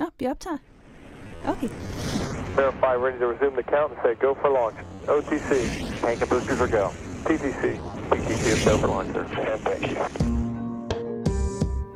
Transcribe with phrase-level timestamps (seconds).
[0.00, 0.58] Nå, vi optager.
[1.52, 1.68] Okay.
[2.56, 4.78] Verify, ready to resume the count and say go for launch.
[5.16, 5.50] OTC,
[6.00, 6.86] tank and boosters are go.
[7.26, 7.62] TTC,
[8.10, 9.16] PTC is go for launch.
[9.16, 9.96] And thank you.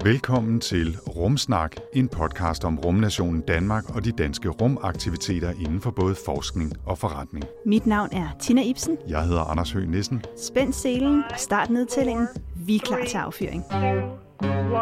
[0.05, 6.15] Velkommen til Rumsnak, en podcast om rumnationen Danmark og de danske rumaktiviteter inden for både
[6.27, 7.45] forskning og forretning.
[7.67, 8.99] Mit navn er Tina Ibsen.
[9.09, 10.25] Jeg hedder Anders Høgh Nissen.
[10.37, 12.29] Spænd selen og start nedtællingen.
[12.67, 13.65] Vi er klar til affyring.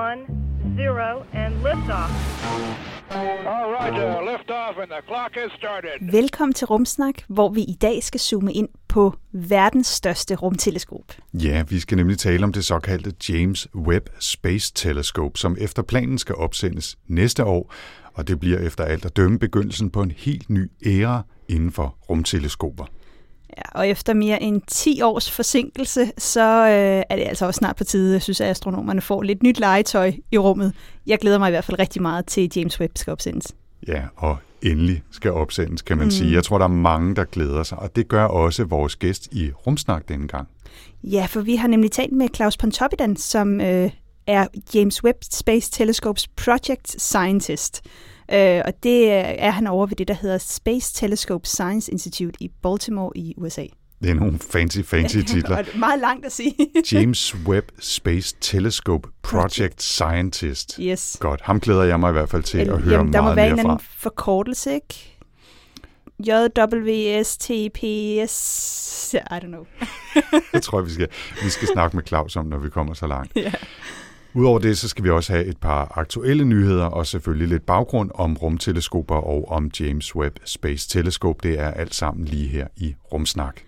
[0.02, 0.20] One,
[0.76, 2.10] zero, and liftoff.
[3.46, 6.12] All right, uh, lift off and the clock has started.
[6.12, 11.12] Velkommen til Rumsnak, hvor vi i dag skal zoome ind på verdens største rumteleskop.
[11.34, 16.18] Ja, vi skal nemlig tale om det såkaldte James Webb Space Telescope, som efter planen
[16.18, 17.74] skal opsendes næste år,
[18.14, 21.96] og det bliver efter alt at dømme begyndelsen på en helt ny æra inden for
[22.10, 22.84] rumteleskoper.
[23.56, 27.76] Ja, og efter mere end 10 års forsinkelse, så øh, er det altså også snart
[27.76, 30.74] på tide, jeg synes, at astronomerne får lidt nyt legetøj i rummet.
[31.06, 33.54] Jeg glæder mig i hvert fald rigtig meget til, at James Webb skal opsendes.
[33.88, 36.10] Ja, og endelig skal opsendes, kan man mm.
[36.10, 36.32] sige.
[36.32, 39.50] Jeg tror, der er mange, der glæder sig, og det gør også vores gæst i
[39.66, 40.48] Rumsnak denne gang.
[41.04, 43.90] Ja, for vi har nemlig talt med Claus Pontoppidan, som øh,
[44.26, 47.82] er James Webb Space Telescopes Project Scientist.
[48.32, 49.10] Øh, og det
[49.42, 53.64] er han over ved det, der hedder Space Telescope Science Institute i Baltimore i USA.
[54.02, 55.56] Det er nogle fancy, fancy titler.
[55.56, 56.54] Og det er meget langt at sige.
[56.92, 60.78] James Webb Space Telescope Project Scientist.
[60.82, 61.16] Yes.
[61.20, 63.24] Godt, ham glæder jeg mig i hvert fald til Eller, at høre jamen, der må
[63.24, 63.86] meget være en mere anden fra.
[63.98, 65.08] forkortelse, ikke?
[67.72, 69.14] JWSTPS...
[69.14, 69.64] I don't know.
[70.52, 71.08] Jeg tror, vi skal,
[71.44, 73.32] vi skal snakke med Claus om, når vi kommer så langt.
[73.36, 73.52] ja.
[74.34, 78.10] Udover det, så skal vi også have et par aktuelle nyheder, og selvfølgelig lidt baggrund
[78.14, 81.48] om rumteleskoper og om James Webb Space Telescope.
[81.48, 83.60] Det er alt sammen lige her i Rumsnak.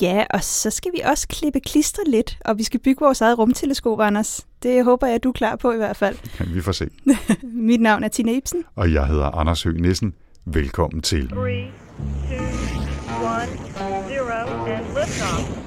[0.00, 3.38] ja, og så skal vi også klippe klister lidt, og vi skal bygge vores eget
[3.38, 4.46] rumteleskop, Anders.
[4.62, 6.16] Det håber jeg, du er klar på i hvert fald.
[6.54, 6.88] Vi får se.
[7.68, 8.64] Mit navn er Tina Ibsen.
[8.76, 10.14] Og jeg hedder Anders Høgh Nissen.
[10.46, 11.28] Velkommen til.
[11.28, 11.64] Three,
[12.28, 12.44] two,
[13.22, 13.48] one,
[14.08, 15.58] zero, and liftoff.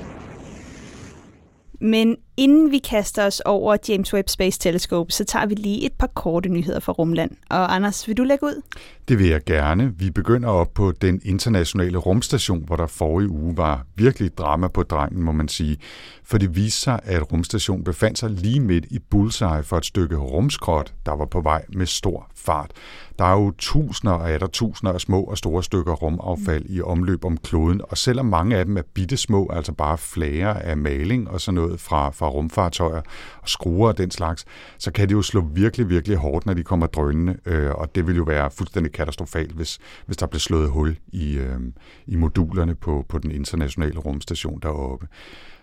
[1.81, 5.93] Men inden vi kaster os over James Webb Space Telescope, så tager vi lige et
[5.93, 7.31] par korte nyheder fra Rumland.
[7.49, 8.61] Og Anders, vil du lægge ud?
[9.07, 9.93] Det vil jeg gerne.
[9.97, 14.83] Vi begynder op på den internationale rumstation, hvor der forrige uge var virkelig drama på
[14.83, 15.77] drengen, må man sige.
[16.23, 20.15] For det viste sig, at rumstationen befandt sig lige midt i bullseye for et stykke
[20.15, 22.71] rumskrot, der var på vej med stor fart.
[23.19, 26.81] Der er jo tusinder og er der tusinder af små og store stykker rumaffald i
[26.81, 30.77] omløb om kloden, og selvom mange af dem er bitte små, altså bare flager af
[30.77, 33.01] maling og sådan noget fra, fra rumfartøjer
[33.41, 34.45] og skruer og den slags,
[34.77, 38.07] så kan det jo slå virkelig, virkelig hårdt, når de kommer drønende, øh, og det
[38.07, 41.59] vil jo være fuldstændig katastrofalt, hvis, hvis der bliver slået hul i, øh,
[42.05, 45.07] i modulerne på, på den internationale rumstation deroppe.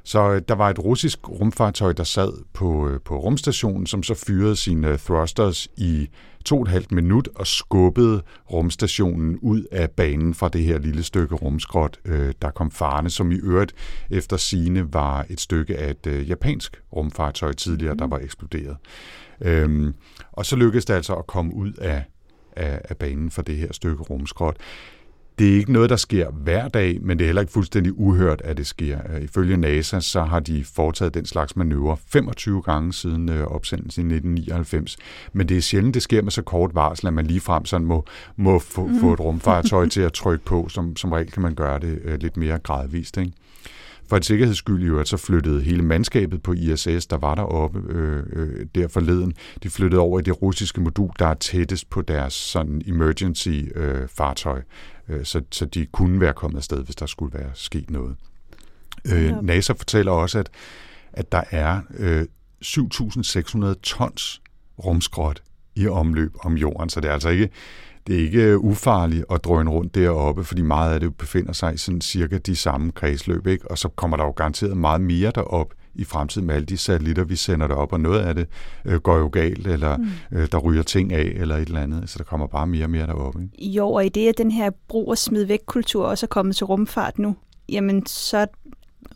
[0.04, 4.14] Så øh, der var et russisk rumfartøj, der sad på, øh, på rumstationen, som så
[4.26, 6.08] fyrede sine thrusters i
[6.44, 11.02] to og et halvt minut og skubbede rumstationen ud af banen fra det her lille
[11.02, 13.74] stykke rumskrot, øh, der kom farne, som i øvrigt
[14.10, 18.76] efter sine var et stykke af et øh, japansk rumfartøj tidligere, der var eksploderet.
[19.41, 19.94] Øhm,
[20.32, 22.04] og så lykkedes det altså at komme ud af,
[22.56, 24.56] af, af banen for det her stykke rumskrot.
[25.42, 28.42] Det er ikke noget, der sker hver dag, men det er heller ikke fuldstændig uhørt,
[28.44, 28.98] at det sker.
[29.14, 34.10] Øh, Ifølge NASA så har de foretaget den slags manøvre 25 gange siden øh, opsendelsen
[34.10, 34.97] i 1999.
[35.32, 38.04] Men det er sjældent, det sker med så kort varsel, at man ligefrem sådan må,
[38.36, 39.00] må få, mm.
[39.00, 40.69] få et rumfartøj til at trykke på.
[40.69, 43.16] Som, som regel kan man gøre det øh, lidt mere gradvist.
[43.16, 43.32] Ikke?
[44.09, 47.82] For et sikkerheds skyld jo, at så flyttede hele mandskabet på ISS, der var deroppe
[47.88, 52.03] øh, øh, der forleden, de flyttede over i det russiske modul, der er tættest på
[52.03, 54.62] deres sådan emergency øh, fartøj,
[55.12, 58.16] øh, så, så de kunne være kommet afsted, hvis der skulle være sket noget.
[59.12, 60.50] Øh, NASA fortæller også, at,
[61.12, 62.26] at der er øh,
[62.64, 64.42] 7.600 tons
[64.84, 65.42] rumskrot
[65.74, 67.50] i omløb om jorden, så det er altså ikke
[68.06, 71.76] det er ikke ufarligt at drøne rundt deroppe, fordi meget af det befinder sig i
[71.76, 73.70] sådan cirka de samme kredsløb, ikke?
[73.70, 77.25] og så kommer der jo garanteret meget mere derop i fremtiden med alle de satellitter,
[77.25, 78.47] vi sender derop, og noget af det
[78.84, 80.08] øh, går jo galt, eller mm.
[80.32, 82.91] øh, der ryger ting af, eller et eller andet, så der kommer bare mere og
[82.91, 83.34] mere derop.
[83.42, 83.71] Ikke?
[83.71, 86.56] Jo, og i det, at den her brug og smid væk kultur også er kommet
[86.56, 87.36] til rumfart nu,
[87.68, 88.47] jamen så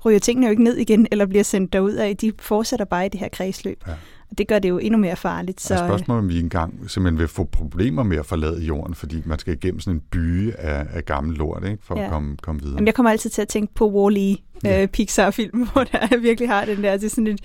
[0.05, 2.17] ryger tingene jo ikke ned igen, eller bliver sendt derud af.
[2.17, 3.83] De fortsætter bare i det her kredsløb.
[3.87, 3.93] Ja.
[4.39, 5.61] Det gør det jo endnu mere farligt.
[5.61, 5.75] Så...
[5.75, 9.39] Og spørgsmålet om vi engang simpelthen vil få problemer med at forlade jorden, fordi man
[9.39, 12.05] skal igennem sådan en by af, af gammel lort, ikke, for ja.
[12.05, 12.77] at komme, komme videre.
[12.77, 14.83] Jamen, jeg kommer altid til at tænke på Wall-E, ja.
[14.83, 17.41] øh, Pixar-film, hvor der virkelig har den der, det er sådan et,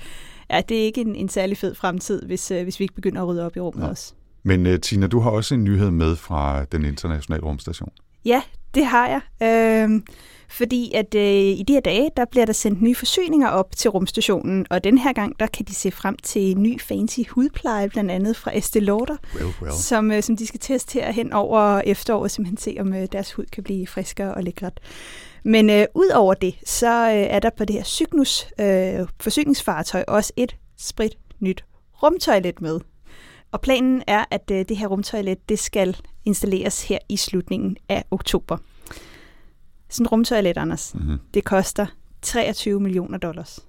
[0.50, 3.22] ja, det er ikke en, en særlig fed fremtid, hvis, øh, hvis vi ikke begynder
[3.22, 3.90] at rydde op i rummet ja.
[3.90, 4.14] også.
[4.44, 7.90] Men uh, Tina, du har også en nyhed med fra den internationale rumstation.
[8.26, 8.42] Ja,
[8.76, 9.22] Det har jeg.
[9.88, 10.02] Øh,
[10.50, 11.24] fordi at øh,
[11.60, 14.98] i de her dage, der bliver der sendt nye forsyninger op til rumstationen, og den
[14.98, 18.80] her gang, der kan de se frem til ny fancy hudpleje, blandt andet fra Estée
[18.80, 19.74] Lauder, Well, well.
[19.74, 23.34] som, øh, som de skal teste her hen over efteråret, simpelthen se, om øh, deres
[23.34, 24.80] hud kan blive friskere og lækret.
[25.44, 30.04] Men øh, ud over det, så øh, er der på det her Cygnus øh, forsyningsfartøj
[30.08, 31.64] også et sprit nyt
[32.04, 32.80] rumtoilet med.
[33.52, 38.04] Og planen er, at øh, det her rumtoilet, det skal installeres her i slutningen af
[38.12, 38.58] oktober.
[39.90, 41.18] Sådan et rumtoilet, Anders, Mhm.
[41.34, 41.86] det koster
[42.22, 43.60] 23 millioner dollars.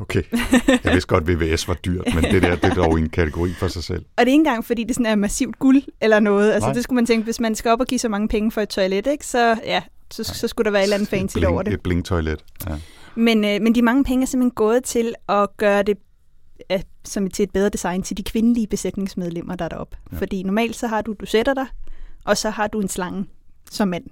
[0.00, 0.22] Okay.
[0.84, 3.68] Jeg vidste godt, VVS var dyrt, men det der det er dog en kategori for
[3.68, 4.04] sig selv.
[4.16, 6.52] Og det er ikke engang, fordi det sådan er massivt guld eller noget.
[6.52, 6.74] Altså, Nej.
[6.74, 8.68] det skulle man tænke, hvis man skal op og give så mange penge for et
[8.68, 11.72] toilet, ikke, så, ja, så, så skulle der være et eller andet fancy over det.
[11.72, 12.44] Et blingtoilet.
[12.68, 12.74] Ja.
[13.14, 15.98] Men, øh, men de mange penge er simpelthen gået til at gøre det
[17.04, 19.96] som til et bedre design til de kvindelige besætningsmedlemmer, der er deroppe.
[20.12, 20.18] Ja.
[20.18, 21.66] Fordi normalt så har du, du sætter dig,
[22.24, 23.26] og så har du en slange
[23.70, 24.04] som mand.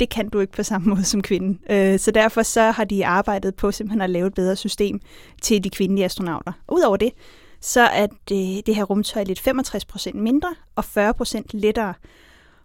[0.00, 1.58] Det kan du ikke på samme måde som kvinde.
[1.70, 5.00] Øh, så derfor så har de arbejdet på simpelthen at lave et bedre system
[5.42, 6.52] til de kvindelige astronauter.
[6.68, 7.12] Udover det,
[7.60, 11.94] så er det, det her rumtoilet 65% mindre og 40% lettere.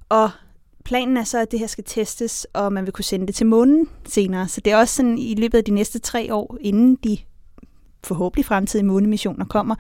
[0.09, 0.30] Og
[0.86, 3.45] planen er så, at det her skal testes, og man vil kunne sende det til
[3.45, 4.47] månen senere.
[4.47, 7.18] Så det er også sådan i løbet af de næste tre år, inden de
[8.06, 9.75] forhåbentlig fremtidige månemissioner kommer,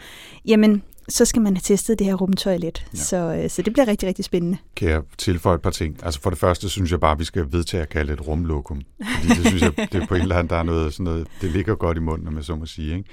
[0.45, 2.85] jamen, så skal man have testet det her rumtoilet.
[2.93, 2.97] Ja.
[2.97, 4.57] Så, øh, så det bliver rigtig, rigtig spændende.
[4.75, 5.99] Kan jeg tilføje et par ting?
[6.03, 8.27] Altså for det første synes jeg bare, at vi skal vedtage at kalde det et
[8.27, 8.81] rumlokum.
[9.19, 11.27] Fordi det synes jeg, det er på en eller anden, der er noget, sådan noget,
[11.41, 12.97] det ligger godt i munden, om jeg så må sige.
[12.97, 13.09] Ikke?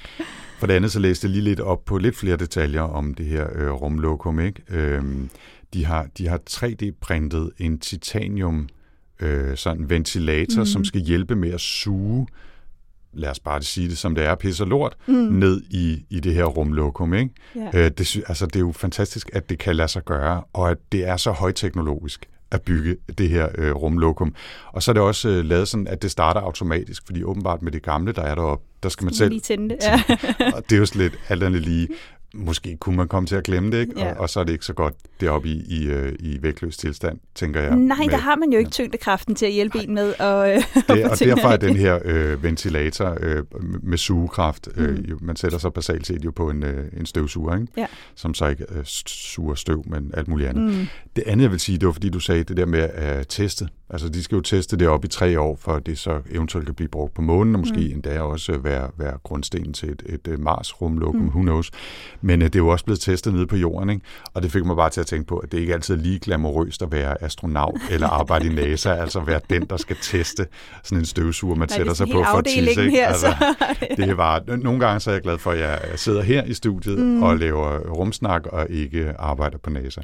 [0.59, 3.27] For det andet så læste jeg lige lidt op på lidt flere detaljer om det
[3.27, 4.41] her øh, rumlokum.
[4.41, 4.63] Ikke?
[4.69, 5.31] Øhm,
[5.75, 8.69] de, har, de har 3D-printet en titanium
[9.21, 10.67] øh, sådan ventilator, mm.
[10.67, 12.27] Som skal hjælpe med at suge
[13.13, 15.15] lad os bare sige det som det er, pisse og lort, Mm.
[15.15, 17.15] ned i, i det her rumlokum.
[17.15, 17.31] Ikke?
[17.57, 17.69] Ja.
[17.75, 20.79] Øh, det, altså, det er jo fantastisk, at det kan lade sig gøre, og at
[20.93, 24.35] det er så højteknologisk at bygge det her øh, rumlokum.
[24.73, 27.73] Og så er det også øh, lavet sådan, at det starter automatisk, fordi åbenbart med
[27.73, 29.31] det gamle, der er deroppe, der skal man selv...
[29.31, 29.79] lige tænde det.
[29.83, 30.03] Ja.
[30.57, 31.89] og det er jo slet alt andet lige...
[32.35, 33.93] Måske kunne man komme til at glemme det, ikke?
[33.97, 34.13] Ja.
[34.15, 37.19] Og, og så er det ikke så godt deroppe i, i, øh, i vægtløs tilstand,
[37.35, 37.77] tænker jeg.
[37.77, 40.15] Nej, med- der har man jo ikke tyngdekraften til at hjælpe en med.
[40.21, 43.43] Og, øh, det, få og tingene derfor er den her øh, ventilator øh,
[43.83, 45.05] med sugekraft, øh, Mm.
[45.05, 47.67] jo, man sætter sig basalt set jo på en, øh, en støvsuger, ikke?
[47.77, 47.87] Ja.
[48.15, 50.65] som så ikke øh, suger støv, men alt muligt andet.
[50.79, 50.87] Mm.
[51.17, 53.23] Det andet, jeg vil sige, det var fordi, du sagde det der med at uh,
[53.29, 53.69] teste.
[53.91, 56.75] Altså, de skal jo teste det op i tre år, for det så eventuelt kan
[56.75, 57.93] blive brugt på månen, og måske Mm.
[57.95, 61.27] endda også øh, være, være grundstenen til et, et, Mars-rumlokum, mm.
[61.29, 61.71] who knows.
[62.23, 64.03] Men uh, det er jo også blevet testet nede på jorden, ikke?
[64.35, 66.19] og det fik mig bare til at tænke på, at det ikke altid er lige
[66.19, 70.47] glamourøst at være astronaut eller arbejde i NASA, altså være den, der skal teste
[70.83, 72.71] sådan en støvsuger, man Nej, sætter er sig på for at tisse.
[72.85, 72.91] ikke?
[72.91, 73.27] her, Altså,
[73.81, 76.55] så det var, nogle gange så er jeg glad for, at jeg sidder her i
[76.55, 77.05] studiet Mm.
[77.05, 77.23] mm.
[77.23, 80.01] og laver rumsnak og ikke arbejder på NASA.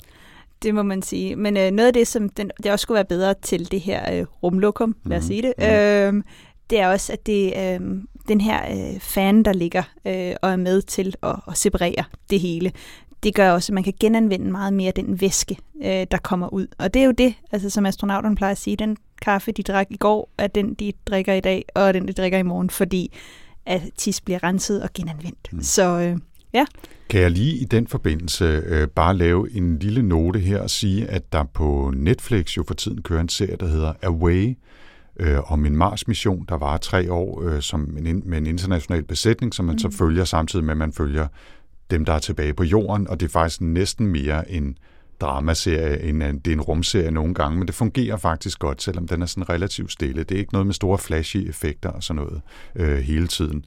[0.63, 1.37] Det må man sige.
[1.37, 4.19] Men øh, noget af det, som den, det også skulle være bedre til det her
[4.21, 5.27] øh, rumlokum, lad os Mhm.
[5.29, 6.19] sige det, Mhm.
[6.19, 6.23] øh,
[6.71, 7.81] det er også, at det øh,
[8.29, 12.41] den her øh, fan, der ligger øh, og er med til at, at separere det
[12.41, 12.73] hele,
[13.23, 16.67] det gør også, at man kan genanvende meget mere den væske, øh, der kommer ud.
[16.79, 19.87] Og det er jo det, altså, som astronauterne plejer at sige, den kaffe, de drak
[19.91, 23.13] i går, er den, de drikker i dag, og den, de drikker i morgen, fordi
[23.67, 25.49] at tis bliver renset og genanvendt.
[25.53, 25.63] Mm.
[25.63, 26.17] Så øh,
[26.53, 26.65] ja,
[27.09, 31.07] Kan jeg lige i den forbindelse øh, bare lave en lille note her og sige,
[31.07, 34.57] at der på Netflix jo for tiden kører en serie, der hedder Away,
[35.19, 39.55] øh, om en Mars-mission, der var tre år øh, som en, med en international besætning,
[39.55, 39.79] som man mm.
[39.79, 41.27] så følger samtidig med, at man følger
[41.91, 44.79] dem, der er tilbage på jorden, og det er faktisk næsten mere en
[45.21, 49.09] dramaserie, end en, det er en rumserie nogle gange, men det fungerer faktisk godt, selvom
[49.09, 50.23] den er sådan relativt stille.
[50.23, 52.41] Det er ikke noget med store flashy effekter og sådan noget
[52.75, 53.65] øh, hele tiden.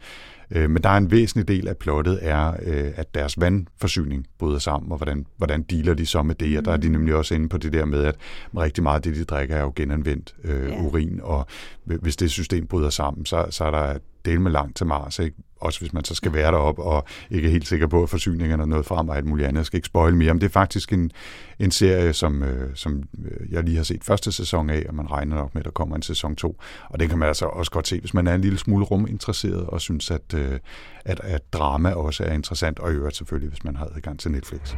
[0.51, 4.59] Øh, men der er en væsentlig del af plottet er, øh, at deres vandforsyning bryder
[4.59, 6.57] sammen, og hvordan, hvordan dealer de så med det?
[6.57, 8.15] Og der er de nemlig også inde på det der med, at
[8.57, 10.81] rigtig meget af det, de drikker, er jo genanvendt øh, Ja.
[10.81, 11.47] urin, og
[11.83, 15.35] hvis det system bryder sammen, så, så er der del med langt til Mars, ikke?
[15.61, 18.63] også hvis man så skal være derop og ikke er helt sikker på, at forsyningerne
[18.63, 19.57] er noget frem og alt muligt andet.
[19.57, 21.11] Jeg skal ikke spoil mere, men det er faktisk en,
[21.59, 25.11] en serie, som, øh, som øh, jeg lige har set første sæson af, og man
[25.11, 26.61] regner nok med, at der kommer en sæson 2.
[26.89, 29.67] Og den kan man altså også godt se, hvis man er en lille smule ruminteresseret
[29.67, 30.59] og synes, at, øh,
[31.05, 34.31] at, at drama også er interessant, og i øvrigt selvfølgelig, hvis man har adgang til
[34.31, 34.73] Netflix.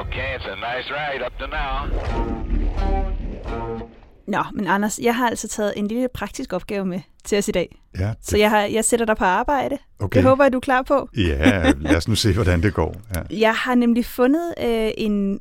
[0.00, 1.78] Okay, it's a nice ride up to now.
[4.28, 7.52] Nå, men Anders, jeg har altså taget en lille praktisk opgave med til os i
[7.52, 7.78] dag.
[7.98, 9.78] Ja, Så jeg, har, jeg sætter dig på arbejde.
[9.98, 10.16] okay.
[10.18, 11.08] Det håber jeg, du er klar på.
[11.16, 12.94] Ja, lad os nu se, hvordan det går.
[13.14, 13.22] Ja.
[13.46, 15.40] Jeg har nemlig fundet øh, en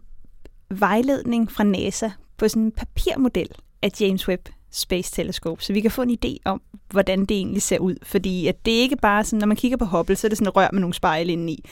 [0.70, 3.50] vejledning fra NASA på sådan en papirmodel
[3.82, 7.62] af James Webb Space Telescope, så vi kan få en idé om, hvordan det egentlig
[7.62, 7.96] ser ud.
[8.04, 10.38] Fordi at det er ikke bare sådan, når man kigger på Hubble, så er det
[10.38, 11.66] sådan et rør med nogle spejle indeni.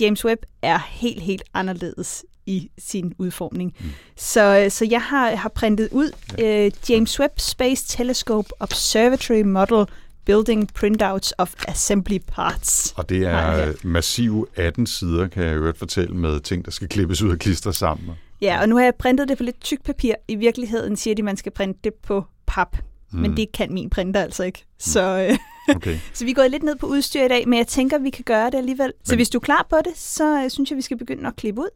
[0.00, 3.74] James Webb er helt, helt anderledes i sin udformning.
[3.80, 3.86] Mm.
[4.16, 6.66] Så, så jeg har, har printet ud ja.
[6.66, 9.86] øh, James Webb Space Telescope Observatory Model
[10.24, 12.94] Building Printouts of Assembly Parts.
[12.96, 17.22] Og det er massive 18 sider, kan jeg jo fortælle, med ting, der skal klippes
[17.22, 18.10] ud og klistre sammen.
[18.40, 20.14] Ja, og nu har jeg printet det på lidt tyk papir.
[20.28, 22.76] I virkeligheden siger de, at man skal printe det på pap.
[23.12, 23.18] Mm.
[23.18, 24.58] Men det kan min printer altså ikke.
[24.64, 24.74] Mm.
[24.78, 25.38] Så, øh,
[25.76, 25.98] okay.
[26.14, 28.24] så vi er gået lidt ned på udstyr i dag, men jeg tænker, vi kan
[28.24, 28.92] gøre det alligevel.
[28.98, 29.06] Men...
[29.06, 31.36] Så hvis du er klar på det, så øh, synes jeg, vi skal begynde at
[31.36, 31.68] klippe ud.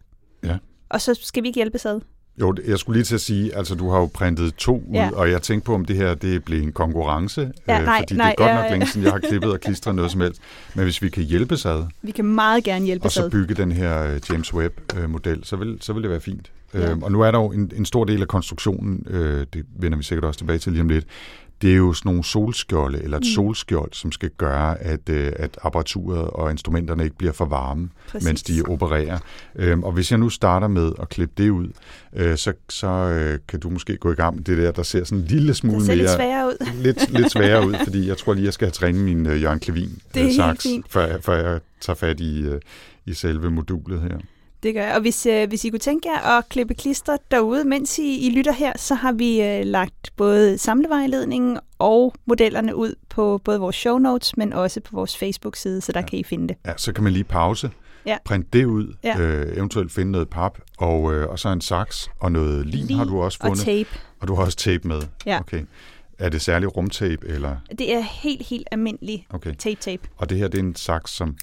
[0.45, 0.57] Ja.
[0.89, 2.01] Og så skal vi ikke hjælpe ad.
[2.41, 5.11] Jo, jeg skulle lige til at sige, altså du har jo printet to ud, ja.
[5.15, 8.15] og jeg tænkte på, om det her det blev en konkurrence, ja, øh, nej, fordi
[8.15, 10.21] nej, det er godt ja, nok længe siden, jeg har klippet og klistret noget som
[10.21, 10.41] helst.
[10.75, 13.73] Men hvis vi kan hjælpe ad, vi kan meget gerne hjælpe og så bygge den
[13.73, 16.53] her øh, James Webb-model, så vil, så vil det være fint.
[16.75, 16.91] Ja.
[16.91, 19.99] Øhm, og nu er der jo en, en stor del af konstruktionen, øh, det vender
[19.99, 21.07] vi sikkert også tilbage til lige om lidt,
[21.63, 23.35] det er jo sådan nogle solskjolde, eller et mm.
[23.35, 28.27] solskjold, som skal gøre, at, øh, at apparaturet og instrumenterne ikke bliver for varme, Præcis.
[28.29, 29.19] mens de opererer.
[29.57, 31.69] Øhm, og hvis jeg nu starter med at klippe det ud,
[32.17, 35.05] øh, så, så øh, kan du måske gå i gang med det der, der ser
[35.05, 36.03] sådan en lille smule det ser mere...
[36.03, 36.67] lidt sværere ud.
[36.85, 39.61] lidt, lidt sværere ud, fordi jeg tror lige, jeg skal have trænet min øh, Jørgen
[39.61, 42.61] Klevin Det er øh, før, før jeg tager fat i, øh,
[43.07, 44.19] i selve modulet her.
[44.63, 44.95] Det gør jeg.
[44.95, 48.31] Og hvis, øh, hvis I kunne tænke jer at klippe klister derude, mens I, I
[48.31, 53.77] lytter her, så har vi øh, lagt både samlevejledningen og modellerne ud på både vores
[53.77, 56.07] show notes, men også på vores Facebook-side, så der ja.
[56.07, 56.57] kan I finde det.
[56.67, 57.71] Ja, så kan man lige pause,
[58.07, 58.17] Ja.
[58.25, 59.19] print det ud, Ja.
[59.21, 63.05] øh, eventuelt finde noget pap, og, øh, og så en saks og noget Lin har
[63.05, 63.65] du også Og fundet.
[63.65, 63.89] tape.
[64.21, 65.03] Og du har også tape med?
[65.27, 65.41] Ja.
[65.41, 65.63] Okay.
[66.19, 67.57] Er det særlig rumtape, eller?
[67.79, 69.55] Det er helt, helt almindelig Okay.
[69.59, 70.03] tape-tape.
[70.17, 71.37] Og det her, det er en saks, som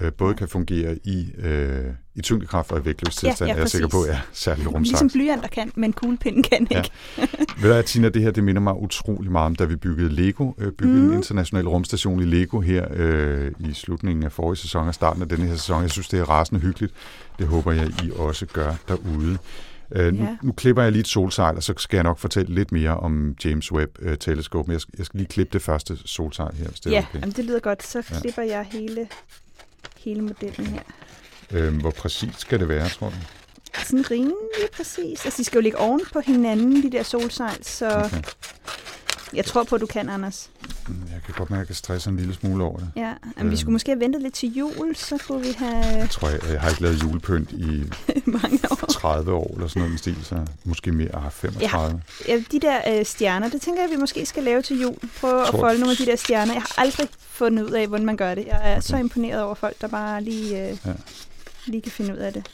[0.00, 1.84] øh, både kan fungere i, øh,
[2.14, 4.12] i tyngdekraft og i vægtløs Ja, tilstand, ja, er jeg sikker på, præcis.
[4.12, 4.88] ja, særlig rumsaks.
[4.88, 6.78] Ligesom blyanter kan, men kuglepinden kan Ja.
[6.78, 6.90] ikke.
[7.56, 10.08] Ved du hvad, Tina, det her det minder mig utrolig meget om, da vi byggede
[10.08, 11.08] Lego, øh, byggede mm.
[11.10, 15.28] en international rumstation i Lego her øh, i slutningen af forrige sæson og starten af
[15.28, 15.82] denne her sæson.
[15.82, 16.92] Jeg synes, det er rasende hyggeligt.
[17.38, 19.38] Det håber jeg, I også gør derude.
[19.94, 20.36] Øh, nu, Ja.
[20.42, 23.34] nu klipper jeg lige et solsejl, og så skal jeg nok fortælle lidt mere om
[23.44, 24.64] James Webb øh, jeg skal,
[24.98, 27.20] jeg skal lige klippe det første solsejl her, hvis det er Ja, okay.
[27.20, 27.82] jamen, det lyder godt.
[27.86, 28.20] Så Ja.
[28.20, 29.08] klipper jeg hele,
[30.04, 30.82] hele modellen her.
[31.50, 33.14] Øh, hvor præcis skal det være, tror du?
[33.84, 35.24] Sådan rimelig præcis.
[35.24, 38.22] Altså, de skal jo ligge oven på hinanden, de der solsejl, så Okay.
[39.34, 40.50] Jeg tror på, at du kan, Anders.
[40.88, 42.88] Mm, Jeg kan godt mærke, at jeg kan stresse en lille smule over det.
[42.96, 43.56] Ja, vi Øhm.
[43.56, 46.60] skulle måske have ventet lidt til jul, så kunne vi have Jeg tror, jeg, jeg
[46.60, 47.82] har ikke lavet julepynt i
[48.38, 48.86] mange år.
[48.92, 51.14] 30 år eller sådan noget stil, så måske mere.
[51.26, 52.02] Ah, 35.
[52.28, 54.94] Ja, de der øh, stjerner, det tænker jeg, vi måske skal lave til jul.
[55.20, 56.52] Prøve at folde nogle af de der stjerner.
[56.52, 58.46] Jeg har aldrig fundet ud af, hvordan man gør det.
[58.46, 58.80] Jeg er okay.
[58.80, 60.92] så imponeret over folk, der bare lige, øh, Ja.
[61.66, 61.70] Ja.
[61.70, 62.46] lige kan finde ud af det.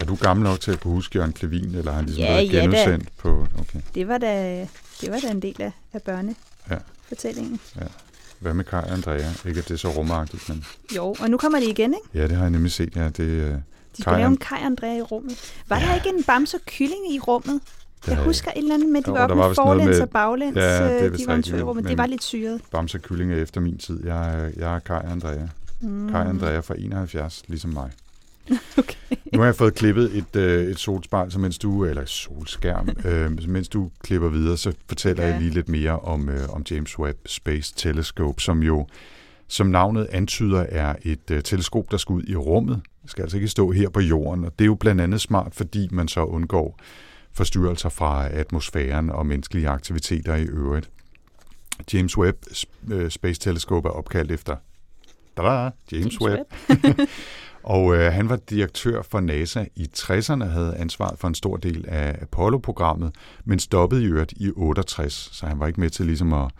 [0.00, 2.32] Er du gammel nok til at kunne huske Jørgen Klevin, eller har han ligesom Ja,
[2.32, 2.62] været ja da.
[2.62, 3.46] genudsendt på...
[3.58, 3.80] Okay.
[3.94, 4.60] Det var da,
[5.00, 5.98] det var da en del af, af Ja.
[5.98, 7.60] børnefortællingen.
[8.38, 9.30] Hvad med Kai og Andrea?
[9.46, 10.64] Ikke at det er så rumagtigt, men...
[10.96, 12.18] Jo, og nu kommer de igen, ikke?
[12.18, 13.08] Ja, det har jeg nemlig set, ja.
[13.08, 13.60] Det, øh, De Kai
[14.00, 15.52] skulle lave og- en Kai og Andrea i rummet.
[15.68, 15.86] Var ja.
[15.86, 17.60] der ikke en bamse kylling i rummet?
[18.04, 20.00] det Jeg husker et eller andet med, at de Jo, var oppe med forlæns med-
[20.00, 20.56] og baglæns.
[20.56, 22.60] Ja, det øh, vist de var rigtigt, men- Det var lidt syret.
[22.70, 24.04] Bamse Kylling er efter min tid.
[24.06, 25.46] Jeg, er- jeg er Kai og Andrea.
[25.80, 26.08] Mm.
[26.10, 27.90] Kai og Andrea fra 71, ligesom mig.
[28.78, 29.16] Okay.
[29.32, 33.30] Nu har jeg fået klippet et, øh, et solspejl, så mens du, eller solskærm, øh,
[33.40, 35.30] så mens du klipper videre, så fortæller Ja.
[35.32, 38.86] jeg lige lidt mere om, øh, om James Webb Space Telescope, som jo,
[39.48, 42.80] som navnet antyder, er et øh, teleskop, der skal ud i rummet.
[43.02, 45.54] Det skal altså ikke stå her på jorden, og det er jo blandt andet smart,
[45.54, 46.78] fordi man så undgår
[47.32, 50.90] forstyrrelser fra atmosfæren og menneskelige aktiviteter i øvrigt.
[51.92, 52.38] James Webb
[52.92, 54.56] øh, Space Telescope er opkaldt efter
[55.36, 56.40] da James, James Webb.
[56.70, 57.00] Webb.
[57.64, 61.84] Og øh, han var direktør for NASA i 60'erne, havde ansvaret for en stor del
[61.88, 66.32] af Apollo-programmet, men stoppede i øvrigt i 68, så han var ikke med til ligesom
[66.32, 66.50] at,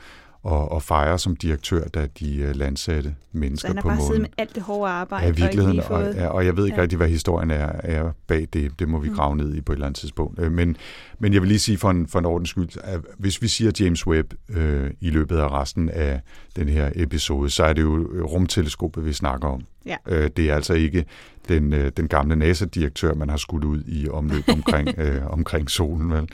[0.50, 3.96] at, at fejre som direktør, da de øh, landsatte Så mennesker han har på bare
[3.96, 4.22] siddet månen.
[4.22, 5.24] med alt det hårde arbejde.
[5.24, 6.14] Ja, i og virkeligheden, og, fået...
[6.14, 6.82] ja, og jeg ved ikke Ja.
[6.82, 8.78] rigtig, hvad historien er, er bag det.
[8.78, 9.14] Det må vi Mm.
[9.14, 10.38] grave ned i på et eller andet tidspunkt.
[10.40, 10.76] Øh, Men,
[11.18, 13.70] men jeg vil lige sige for en, for en ordens skyld, at hvis vi siger
[13.80, 16.20] James Webb øh, i løbet af resten af
[16.56, 19.62] den her episode, så er det jo rumteleskopet, vi snakker om.
[19.86, 19.96] Ja.
[20.08, 21.04] Øh, det er altså ikke
[21.48, 26.12] den, øh, den gamle NASA-direktør, man har skudt ud i omløb omkring, øh, omkring solen.
[26.12, 26.28] Vel?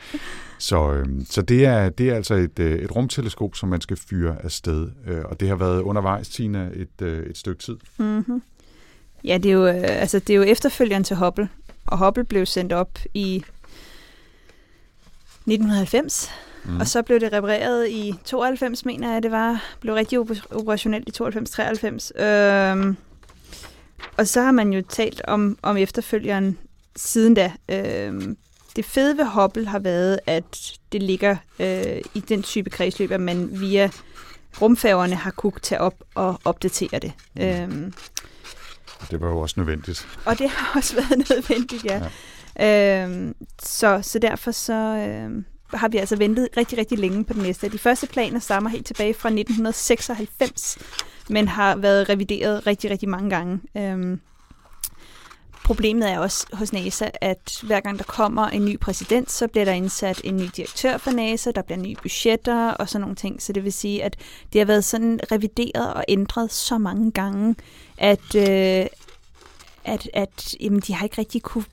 [0.60, 3.96] Så, øh, så det, er, det er altså et, øh, et rumteleskop, som man skal
[3.96, 4.88] fyre afsted.
[5.06, 7.76] Øh, og det har været undervejs, Tina, et, øh, et stykke tid.
[7.98, 8.42] Mm-hmm.
[9.24, 11.48] Ja, det er, jo, øh, altså, det er jo efterfølgeren til Hubble,
[11.86, 13.44] og Hubble blev sendt op i
[15.46, 16.30] 1990,
[16.64, 16.80] Mm.
[16.80, 19.64] og så blev det repareret i 92, mener jeg, det var.
[19.80, 22.22] Blev rigtig oper- operationelt i 92-93.
[22.24, 22.96] Øhm,
[24.16, 26.58] og så har man jo talt om, om efterfølgeren
[26.96, 27.52] siden da.
[27.68, 28.36] Øhm,
[28.76, 33.20] det fede ved Hubble har været, at det ligger øh, i den type kredsløb, at
[33.20, 33.90] man via
[34.62, 37.12] rumfærgerne har kunne tage op og opdatere det.
[37.36, 37.42] Mm.
[37.42, 37.92] Øhm,
[39.10, 40.08] Det var jo også nødvendigt.
[40.24, 42.02] Og det har også været nødvendigt, ja.
[42.58, 43.04] ja.
[43.04, 47.42] Øhm, så, så derfor så øhm, har vi altså ventet rigtig, rigtig længe på den
[47.42, 47.68] næste.
[47.68, 50.78] De første planer stammer helt tilbage fra 1996,
[51.28, 53.60] men har været revideret rigtig, rigtig mange gange.
[53.76, 54.20] Øhm,
[55.70, 59.64] Problemet er også hos NASA, at hver gang der kommer en ny præsident, så bliver
[59.64, 63.42] der indsat en ny direktør for NASA, der bliver nye budgetter og sådan nogle ting.
[63.42, 64.16] Så det vil sige, at
[64.52, 67.54] det har været sådan revideret og ændret så mange gange,
[67.98, 68.86] at, øh,
[69.84, 71.64] at, at jamen, de har ikke rigtig kunne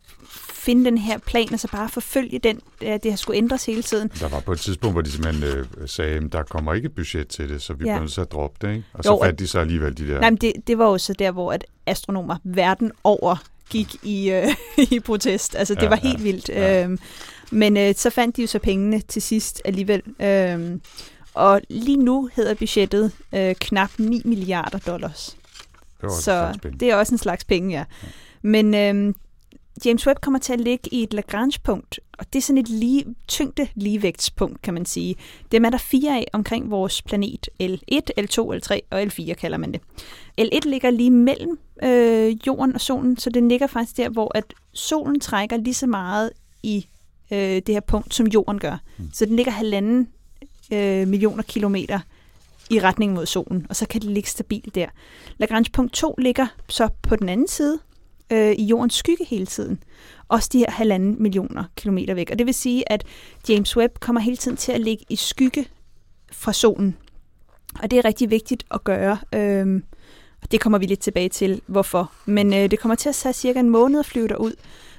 [0.54, 2.60] finde den her plan, og så bare forfølge den.
[2.82, 4.12] Det har skulle ændres hele tiden.
[4.20, 6.96] Der var på et tidspunkt, hvor de simpelthen øh, sagde, at der kommer ikke et
[6.96, 7.92] budget til det, så vi ja.
[7.92, 8.74] bliver nødt til at droppe det.
[8.74, 8.86] Ikke?
[8.94, 10.20] Og så jo, fandt de så alligevel de der...
[10.20, 14.32] Nej, men det, det var jo så der, hvor at astronomer verden over gik i,
[14.32, 14.48] øh,
[14.96, 15.56] i protest.
[15.56, 16.50] Altså, det ja, var helt ja, vildt.
[16.50, 16.84] Ja.
[16.84, 17.00] Øhm,
[17.52, 20.02] men øh, så fandt de jo så pengene til sidst alligevel.
[20.22, 20.82] Øhm,
[21.34, 25.38] og lige nu hedder budgettet øh, knap 9 milliarder dollars.
[26.02, 27.86] Det så det er også en slags penge, ja.
[28.04, 28.10] ja.
[28.42, 29.14] Men øh,
[29.86, 33.06] James Webb kommer til at ligge i et Lagrange-punkt, og det er sådan et lige,
[33.28, 35.16] tyngde ligevægtspunkt, kan man sige.
[35.52, 37.50] Det er der fire af omkring vores planet.
[37.64, 39.82] L1, L2, L3 og L4 kalder man det.
[40.42, 44.54] L1 ligger lige mellem øh, jorden og solen, så den ligger faktisk der, hvor at
[44.74, 46.32] solen trækker lige så meget
[46.64, 46.88] i
[47.32, 48.78] øh, det her punkt, som jorden gør.
[48.98, 49.10] Mm.
[49.14, 50.08] Så den ligger halvanden
[50.74, 52.00] øh, millioner kilometer
[52.70, 54.88] i retning mod solen, og så kan det ligge stabilt der.
[55.38, 57.80] Lagrange punkt 2 ligger så på den anden side,
[58.32, 59.84] øh, i jordens skygge hele tiden.
[60.28, 62.30] Også de her halvanden millioner kilometer væk.
[62.32, 63.04] Og det vil sige, at
[63.50, 65.68] James Webb kommer hele tiden til at ligge i skygge
[66.32, 66.98] fra solen.
[67.82, 69.18] Og det er rigtig vigtigt at gøre.
[69.34, 69.82] Øh,
[70.42, 72.12] og det kommer vi lidt tilbage til, hvorfor.
[72.26, 74.54] Men øh, det kommer til at tage cirka en måned at flyve derud.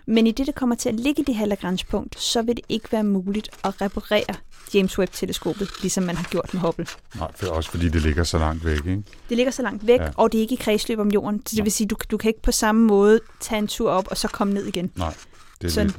[0.08, 2.64] Men i det, det kommer til at ligge i det her Lagrange-punkt, så vil det
[2.68, 4.34] ikke være muligt at reparere
[4.74, 6.86] James Webb-teleskopet, ligesom man har gjort med Hubble.
[7.16, 9.02] Nej, for også fordi det ligger så langt væk, ikke?
[9.28, 10.10] Det ligger så langt væk, ja.
[10.16, 11.42] og det er ikke i kredsløb om jorden.
[11.46, 14.08] Så det vil sige, du, du kan ikke på samme måde tage en tur op
[14.10, 14.90] og så komme ned igen.
[14.96, 15.14] Nej,
[15.60, 15.94] det er så, en,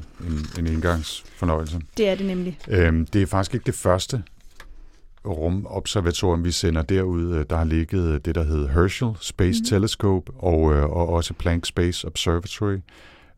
[0.58, 1.80] en indgangsfornøjelse.
[1.96, 2.58] Det er det nemlig.
[2.68, 4.22] Øhm, det er faktisk ikke det første
[5.26, 7.44] rumobservatorium, vi sender derud.
[7.44, 9.64] Der har ligget det, der hedder Herschel Space mm.
[9.64, 12.76] Telescope og, øh, og også Planck Space Observatory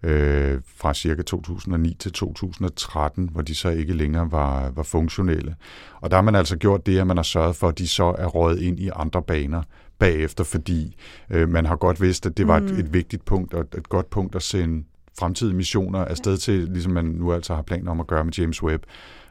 [0.03, 5.55] øh, fra cirka 2009 til 2013, hvor de så ikke længere var, var funktionelle.
[6.01, 8.15] Og der har man altså gjort det, at man har sørget for, at de så
[8.19, 9.63] er røget ind i andre baner
[9.99, 10.97] bagefter, fordi
[11.31, 12.67] øh, man har godt vidst, at det var mm.
[12.67, 14.85] et, et vigtigt punkt og et, et godt punkt at sende
[15.19, 18.63] fremtidige missioner afsted til, ligesom man nu altså har planer om at gøre med James
[18.63, 18.85] Webb.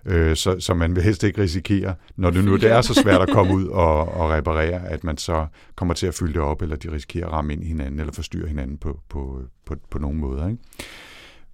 [0.05, 3.21] Øh, så, så man vil helst ikke risikere, når det nu det er så svært
[3.21, 6.61] at komme ud og, og reparere, at man så kommer til at fylde det op,
[6.61, 9.99] eller de risikerer at ramme ind i hinanden, eller forstyrre hinanden på, på, på, på
[9.99, 10.47] nogen måder.
[10.47, 10.61] Ikke?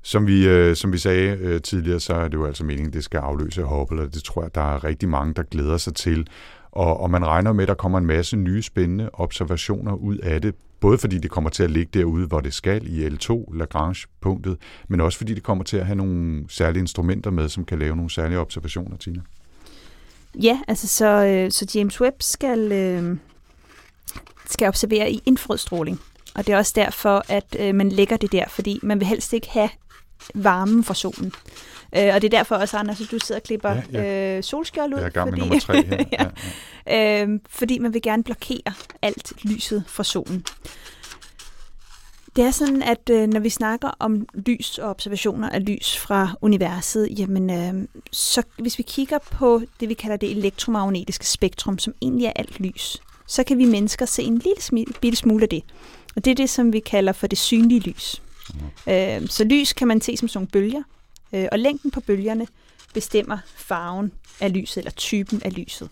[0.01, 2.93] Som vi, øh, som vi sagde øh, tidligere, så er det jo altså meningen, at
[2.93, 5.95] det skal afløse Hubble, og det tror jeg, der er rigtig mange, der glæder sig
[5.95, 6.27] til.
[6.71, 10.41] Og, og man regner med, at der kommer en masse nye spændende observationer ud af
[10.41, 14.57] det, både fordi det kommer til at ligge derude, hvor det skal, i L2, Lagrange-punktet,
[14.87, 17.95] men også fordi det kommer til at have nogle særlige instrumenter med, som kan lave
[17.95, 19.21] nogle særlige observationer, Tina.
[20.43, 23.17] Ja, altså så, øh, så James Webb skal, øh,
[24.45, 25.99] skal observere i infrarød stråling.
[26.35, 29.33] Og det er også derfor, at øh, man lægger det der, fordi man vil helst
[29.33, 29.69] ikke have
[30.35, 31.31] varmen fra solen.
[31.95, 34.37] Øh, og det er derfor også, Anders, at du sidder og klipper ja, ja.
[34.37, 34.99] Øh, solskjold ud.
[34.99, 36.03] Jeg er gang med fordi, nummer tre her.
[36.19, 36.25] ja.
[36.87, 40.45] Ja, øh, fordi man vil gerne blokere alt lyset fra solen.
[42.35, 46.29] Det er sådan, at øh, når vi snakker om lys og observationer af lys fra
[46.41, 51.93] universet, jamen, øh, så hvis vi kigger på det, vi kalder det elektromagnetiske spektrum, som
[52.01, 55.63] egentlig er alt lys, så kan vi mennesker se en lille smule, smule af det.
[56.15, 58.21] Og det er det, som vi kalder for det synlige lys.
[58.53, 58.93] Mm.
[58.93, 60.83] Øh, så lys kan man se som sådan nogle bølger,
[61.33, 62.47] Øh, og længden på bølgerne
[62.93, 65.89] bestemmer farven af lyset, eller typen af lyset.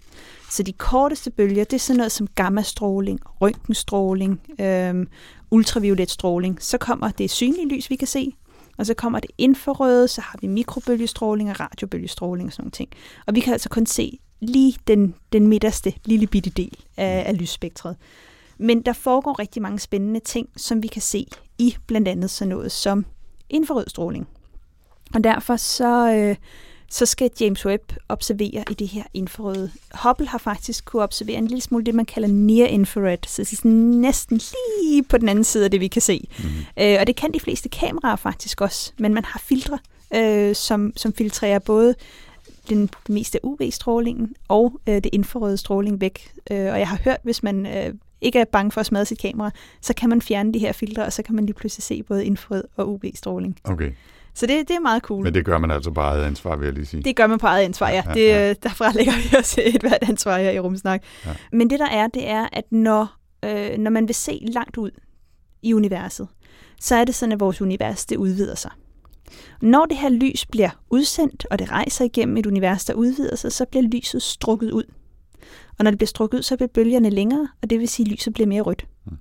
[0.51, 5.05] Så de korteste bølger, det er sådan noget som gammastråling, røntgenstråling, øh,
[5.51, 6.61] ultraviolet stråling.
[6.61, 8.33] Så kommer det synlige lys, vi kan se,
[8.77, 12.89] og så kommer det infrarøde, så har vi mikrobølgestråling og radiobølgestråling og sådan nogle ting.
[13.25, 17.37] Og vi kan altså kun se lige den, den midterste lille bitte del af, af
[17.37, 17.95] lysspektret.
[18.57, 22.49] Men der foregår rigtig mange spændende ting, som vi kan se i blandt andet sådan
[22.49, 23.05] noget som
[23.49, 24.27] infrarød stråling.
[25.13, 26.35] Og derfor så, øh,
[26.89, 29.71] så skal James Webb observere i det her infrarøde.
[30.03, 33.51] Hubble har faktisk kunne observere en lille smule det, man kalder near infrared, så det
[33.51, 34.41] er sådan næsten
[34.81, 36.27] lige på den anden side af det, vi kan se.
[36.39, 36.45] Mm.
[36.83, 39.79] Øh, og det kan de fleste kameraer faktisk også, men man har filtre,
[40.15, 41.95] øh, som, som filtrerer både
[42.69, 46.31] den meste UV-strålingen og øh, det infrarøde stråling væk.
[46.51, 49.19] Øh, og jeg har hørt, hvis man øh, ikke er bange for at smadre sit
[49.19, 49.51] kamera,
[49.81, 52.25] så kan man fjerne de her filtre, og så kan man lige pludselig se både
[52.25, 53.59] infrarød og UV-stråling.
[53.63, 53.91] Okay.
[54.33, 55.23] Så det, det er meget cool.
[55.23, 57.03] Men det gør man altså på eget ansvar, vil jeg lige sige.
[57.03, 58.03] Det gør man på eget ansvar, ja.
[58.07, 58.49] ja, det, ja.
[58.49, 61.03] Øh, derfra lægger vi også et hvert ansvar her i Rumsnak.
[61.25, 61.31] Ja.
[61.51, 63.07] Men det der er, det er, at når,
[63.45, 64.91] øh, når man vil se langt ud
[65.61, 66.27] i universet,
[66.81, 68.71] så er det sådan, at vores univers det udvider sig.
[69.61, 73.51] Når det her lys bliver udsendt, og det rejser igennem et univers, der udvider sig,
[73.51, 74.83] så bliver lyset strukket ud.
[75.77, 78.11] Og når det bliver strukket ud, så bliver bølgerne længere, og det vil sige, at
[78.11, 78.87] lyset bliver mere rødt.
[79.05, 79.17] Mm.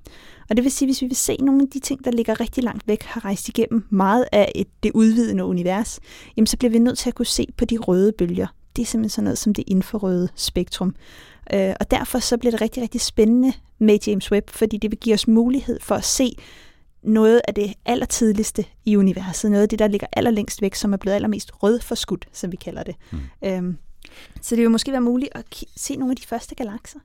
[0.51, 2.41] Og det vil sige, at hvis vi vil se nogle af de ting, der ligger
[2.41, 6.01] rigtig langt væk, har rejst igennem meget af et, det udvidende univers,
[6.37, 8.47] jamen så bliver vi nødt til at kunne se på de røde bølger.
[8.77, 10.95] Det er simpelthen sådan noget som det infrarøde spektrum.
[11.53, 14.99] Øh, og derfor så bliver det rigtig, rigtig spændende med James Webb, fordi det vil
[14.99, 16.37] give os mulighed for at se
[17.03, 20.97] noget af det allertidligste i universet, noget af det, der ligger allerlængst væk, som er
[20.97, 22.95] blevet allermest rødforskudt, som vi kalder det.
[23.13, 23.19] Mm.
[23.45, 23.77] Øhm,
[24.41, 25.45] så det vil måske være muligt at
[25.77, 26.99] se nogle af de første galakser.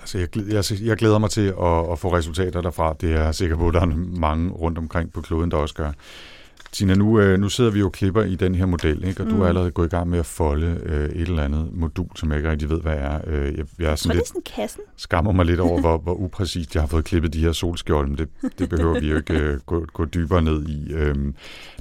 [0.00, 2.94] Altså, jeg, jeg, jeg glæder mig til at, at få resultater derfra.
[3.00, 3.86] Det er jeg sikker på, at der er
[4.18, 5.92] mange rundt omkring på kloden, der også gør.
[6.74, 9.20] Tina, nu, øh, nu sidder vi jo og klipper i den her model, ikke?
[9.20, 9.32] og mm.
[9.32, 9.48] du er mm.
[9.48, 12.50] allerede gået i gang med at folde øh, et eller andet modul, som jeg ikke
[12.50, 13.20] rigtig ved, hvad er.
[13.26, 14.82] Øh, jeg, jeg er sådan lidt, det er sådan kassen.
[14.96, 18.18] skammer mig lidt over, hvor, hvor upræcist jeg har fået klippet de her solskjold, men
[18.18, 18.28] det,
[18.58, 20.92] det behøver vi jo ikke øh, gå, gå dybere ned i.
[20.92, 21.14] Øh,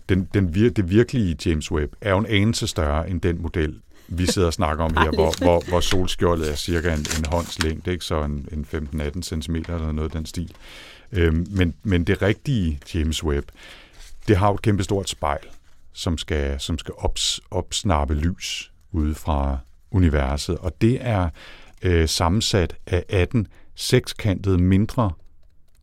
[0.10, 3.80] den, den vir, det virkelige James Webb er jo en anelse større end den model,
[4.07, 7.63] vi sidder og snakker om her, hvor, hvor, hvor solskjoldet er cirka en, en hånds
[7.63, 8.05] længde, ikke?
[8.05, 8.65] så en, en
[9.01, 10.55] 15-18 cm eller noget af den stil.
[11.11, 13.49] Øhm, men, men det rigtige James Webb,
[14.27, 15.45] det har jo et kæmpestort spejl,
[15.93, 19.57] som skal, som skal ops, opsnappe lys ude fra
[19.91, 21.29] universet, og det er
[21.81, 25.11] øh, sammensat af 18 sekskantede mindre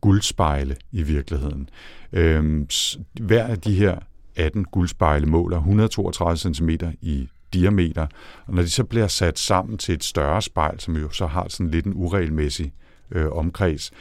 [0.01, 1.69] guldspejle i virkeligheden.
[2.13, 2.67] Øhm,
[3.13, 3.97] hver af de her
[4.35, 6.69] 18 guldspejle måler 132 cm
[7.01, 8.07] i diameter,
[8.45, 11.45] og når de så bliver sat sammen til et større spejl, som jo så har
[11.49, 12.73] sådan lidt en uregelmæssig
[13.11, 13.91] øh, omkreds,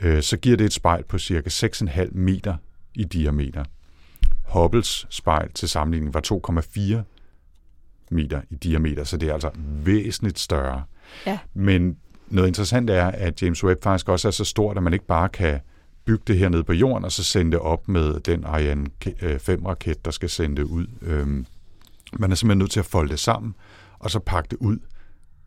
[0.00, 2.56] øh, så giver det et spejl på cirka 6,5 meter
[2.94, 3.64] i diameter.
[4.48, 6.20] Hubbles spejl til sammenligning var
[7.00, 7.02] 2,4
[8.10, 9.50] meter i diameter, så det er altså
[9.84, 10.82] væsentligt større.
[11.26, 11.38] Ja.
[11.54, 11.96] Men
[12.28, 15.28] noget interessant er, at James Webb faktisk også er så stort, at man ikke bare
[15.28, 15.60] kan
[16.04, 18.86] bygge det her ned på jorden, og så sende det op med den Ariane
[19.22, 20.86] 5-raket, øh, der skal sende det ud.
[21.02, 21.46] Øhm,
[22.18, 23.54] man er simpelthen nødt til at folde det sammen,
[23.98, 24.78] og så pakke det ud,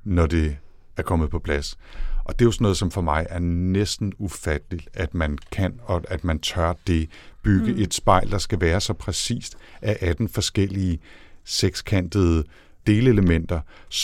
[0.03, 0.57] når det
[0.97, 1.77] er kommet på plads.
[2.23, 5.79] Og det er jo sådan noget, som for mig er næsten ufatteligt, at man kan,
[5.83, 7.09] og at man tør det,
[7.43, 7.81] bygge mm.
[7.81, 10.99] et spejl, der skal være så præcist af 18 forskellige
[11.45, 12.43] sekskantede
[12.87, 13.61] delelementer,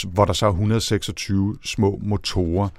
[0.07, 2.69] hvor der så er 126 små motorer,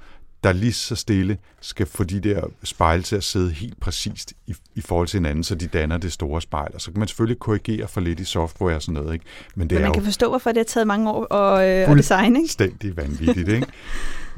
[0.43, 4.55] der lige så stille skal få de der spejle til at sidde helt præcist i,
[4.75, 6.71] i forhold til hinanden, så de danner det store spejl.
[6.73, 9.13] Og så kan man selvfølgelig korrigere for lidt i software og sådan noget.
[9.13, 9.25] Ikke?
[9.55, 11.83] Men, det Men man er kan jo forstå, hvorfor det har taget mange år at,
[11.83, 12.39] øh, at designe.
[12.39, 13.49] Fuldstændig vanvittigt.
[13.49, 13.67] ikke?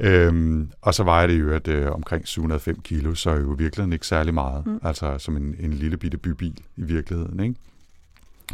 [0.00, 3.92] øhm, og så vejer det jo at, øh, omkring 705 kilo, så er jo virkelig
[3.92, 4.66] ikke særlig meget.
[4.66, 4.80] Mm.
[4.82, 7.40] Altså som en, en lille bitte bybil i virkeligheden.
[7.40, 7.54] Ikke?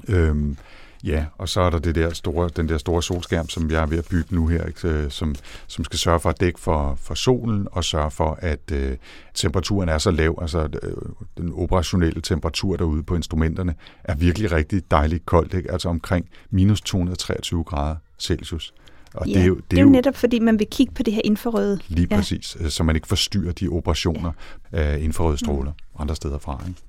[0.08, 0.56] Øhm,
[1.04, 3.86] Ja, og så er der det der store, den der store solskærm, som jeg er
[3.86, 4.88] ved at bygge nu her, ikke?
[4.88, 5.34] Øh, som,
[5.66, 8.96] som skal sørge for at dække for, for solen og sørge for, at øh,
[9.34, 10.92] temperaturen er så lav, altså øh,
[11.36, 15.72] den operationelle temperatur derude på instrumenterne er virkelig rigtig dejligt koldt, ikke?
[15.72, 18.74] altså omkring minus 223 grader Celsius.
[19.14, 21.02] Og ja, det, er jo, det, det er jo netop, fordi man vil kigge på
[21.02, 21.78] det her infrarøde.
[21.88, 22.16] Lige ja.
[22.16, 24.32] præcis, så man ikke forstyrrer de operationer
[24.72, 24.78] ja.
[24.78, 26.02] af infrarøde stråler mm.
[26.02, 26.62] andre steder fra.
[26.68, 26.80] Ikke?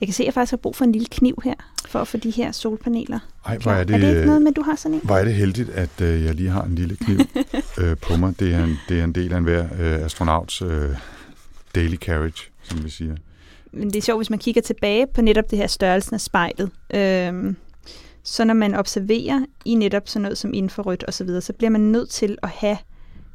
[0.00, 1.54] Jeg kan se, at jeg faktisk har brug for en lille kniv her,
[1.86, 4.50] for at få de her solpaneler Ej, hvor er det, er det ikke noget med,
[4.50, 5.00] at du har sådan en?
[5.04, 7.18] Hvor er det heldigt, at øh, jeg lige har en lille kniv
[7.80, 8.40] øh, på mig.
[8.40, 10.90] Det er, en, det er en del af enhver øh, astronauts øh,
[11.74, 13.16] daily carriage, som vi siger.
[13.72, 16.70] Men det er sjovt, hvis man kigger tilbage på netop det her størrelsen af spejlet.
[16.94, 17.54] Øh,
[18.22, 21.70] så når man observerer i netop sådan noget som infrarødt osv., så, videre, så bliver
[21.70, 22.76] man nødt til at have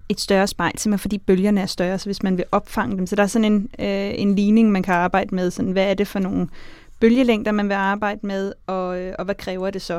[0.10, 3.08] et større spejl, simpelthen fordi bølgerne er større, så hvis man vil opfange dem.
[3.08, 5.52] Så der er sådan en, øh, en ligning, man kan arbejde med.
[5.52, 6.48] Sådan, hvad er det for nogle
[7.00, 9.96] bølgelængder, man vil arbejde med, og, øh, og hvad kræver det så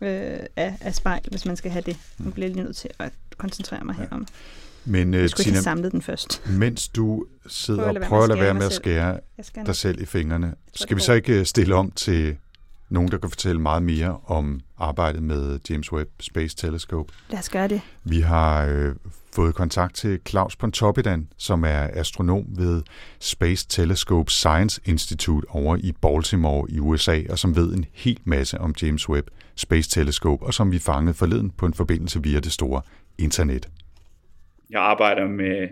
[0.00, 1.96] øh, af, af spejl, hvis man skal have det?
[2.18, 4.02] Nu bliver jeg lige nødt til at koncentrere mig ja.
[4.02, 4.26] her om.
[4.84, 6.42] Men uh, jeg skulle Tina, have samlet den først.
[6.46, 9.20] Mens du sidder og prøver at lade være med at skære
[9.66, 12.36] dig selv i fingrene, skal vi så ikke øh, stille om til
[12.90, 17.12] nogen, der kan fortælle meget mere om arbejdet med James Webb Space Telescope.
[17.30, 17.80] Lad os gøre det.
[18.04, 18.94] Vi har øh,
[19.34, 22.82] fået kontakt til Claus Pontoppidan, som er astronom ved
[23.20, 28.58] Space Telescope Science Institute over i Baltimore i USA, og som ved en hel masse
[28.58, 32.52] om James Webb Space Telescope, og som vi fangede forleden på en forbindelse via det
[32.52, 32.82] store
[33.18, 33.68] internet.
[34.70, 35.68] Jeg arbejder med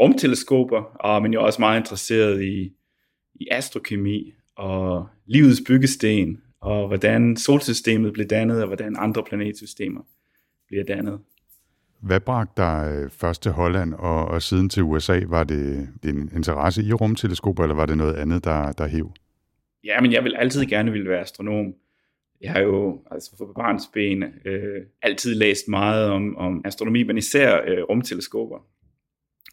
[0.00, 2.70] rumteleskoper, og men jeg er også meget interesseret i,
[3.34, 10.00] i astrokemi og livets byggesten, og hvordan solsystemet blev dannet, og hvordan andre planetsystemer
[10.68, 11.20] bliver dannet.
[12.02, 15.20] Hvad bragte dig øh, først til Holland og, og siden til USA?
[15.26, 19.12] Var det din interesse i rumteleskoper, eller var det noget andet, der, der hæv?
[19.84, 21.74] Ja, men jeg vil altid gerne ville være astronom.
[22.40, 27.60] Jeg har jo altså for barnsben øh, altid læst meget om, om astronomi, men især
[27.66, 28.58] øh, rumteleskoper.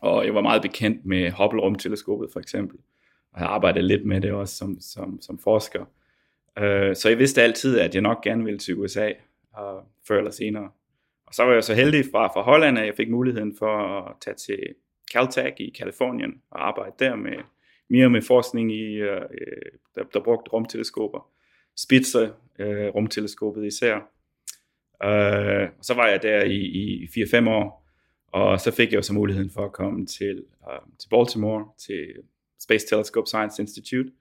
[0.02, 2.78] Og jeg var meget bekendt med Hubble-rumteleskopet for eksempel
[3.38, 5.86] og jeg arbejdede lidt med det også som, som, som forsker.
[6.60, 9.12] Øh, så jeg vidste altid, at jeg nok gerne ville til USA,
[9.54, 10.69] og før eller senere.
[11.28, 14.15] Og så var jeg så heldig fra, fra Holland, at jeg fik muligheden for at
[14.21, 14.60] tage til
[15.13, 17.38] Caltech i Kalifornien og arbejde der med
[17.89, 21.30] mere med forskning i, øh, øh, der, der brugte rumteleskoper.
[21.76, 23.95] Spitzer øh, rumteleskopet især.
[25.04, 27.88] Øh, og så var jeg der i, i 4-5 år,
[28.28, 32.08] og så fik jeg så muligheden for at komme til, øh, til Baltimore, til
[32.60, 34.12] Space Telescope Science Institute,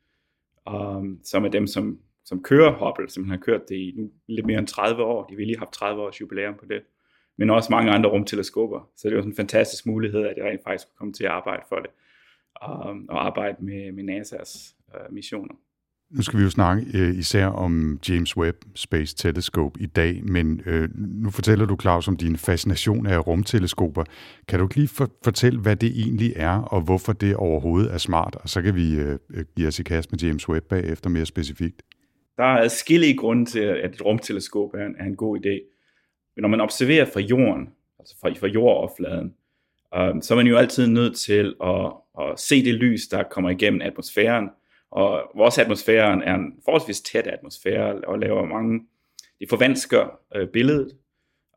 [0.70, 4.46] um, som er dem, som, som kører Hubble, som har kørt det i nu lidt
[4.46, 5.26] mere end 30 år.
[5.26, 6.82] De vil lige have 30 års jubilæum på det.
[7.36, 8.90] Men også mange andre rumteleskoper.
[8.96, 11.30] Så det var sådan en fantastisk mulighed, at jeg rent faktisk kunne komme til at
[11.30, 11.90] arbejde for det.
[12.68, 15.54] Um, og arbejde med, med NASA's uh, missioner.
[16.10, 20.60] Nu skal vi jo snakke øh, især om James Webb Space Telescope i dag, men
[20.66, 24.04] øh, nu fortæller du, Claus, om din fascination af rumteleskoper.
[24.48, 27.98] Kan du ikke lige for, fortælle, hvad det egentlig er, og hvorfor det overhovedet er
[27.98, 28.36] smart?
[28.40, 31.26] Og så kan vi øh, øh give os i kast med James Webb bagefter mere
[31.26, 31.82] specifikt.
[32.36, 35.76] Der er adskillige grunde til, at et rumteleskop er en, er en god idé.
[36.36, 39.34] Men når man observerer fra jorden, altså fra, fra jordoverfladen,
[39.94, 43.50] øh, så er man jo altid nødt til at, at se det lys, der kommer
[43.50, 44.48] igennem atmosfæren,
[44.96, 48.80] og vores atmosfære er en forholdsvis tæt atmosfære, og laver mange,
[49.40, 50.88] det forvansker øh, billedet,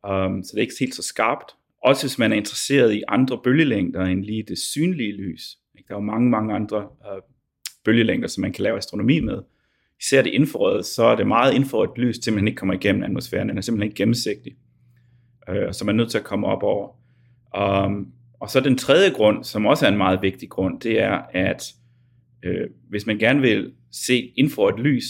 [0.10, 1.56] um, så det er ikke helt så skarpt.
[1.84, 5.58] Også hvis man er interesseret i andre bølgelængder end lige det synlige lys.
[5.78, 5.88] Ikke?
[5.88, 7.21] Der er jo mange, mange andre øh,
[7.86, 9.41] bølgelængder, som man kan lave astronomi med.
[10.02, 13.49] Især det infrarøde, så er det meget infrarødt lys, til man ikke kommer igennem atmosfæren.
[13.49, 14.56] Den er simpelthen ikke gennemsigtig.
[15.49, 16.89] Øh, så man er nødt til at komme op over.
[17.86, 21.21] Um, og så den tredje grund, som også er en meget vigtig grund, det er,
[21.34, 21.73] at
[22.43, 25.06] øh, hvis man gerne vil se infrarødt lys,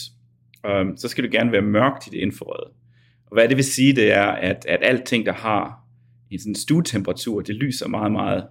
[0.66, 2.74] øh, så skal det gerne være mørkt i det infrarøde.
[3.26, 5.80] Og hvad det vil sige, det er, at, at alting, der har
[6.32, 8.48] en sådan stuetemperatur, det lyser meget, meget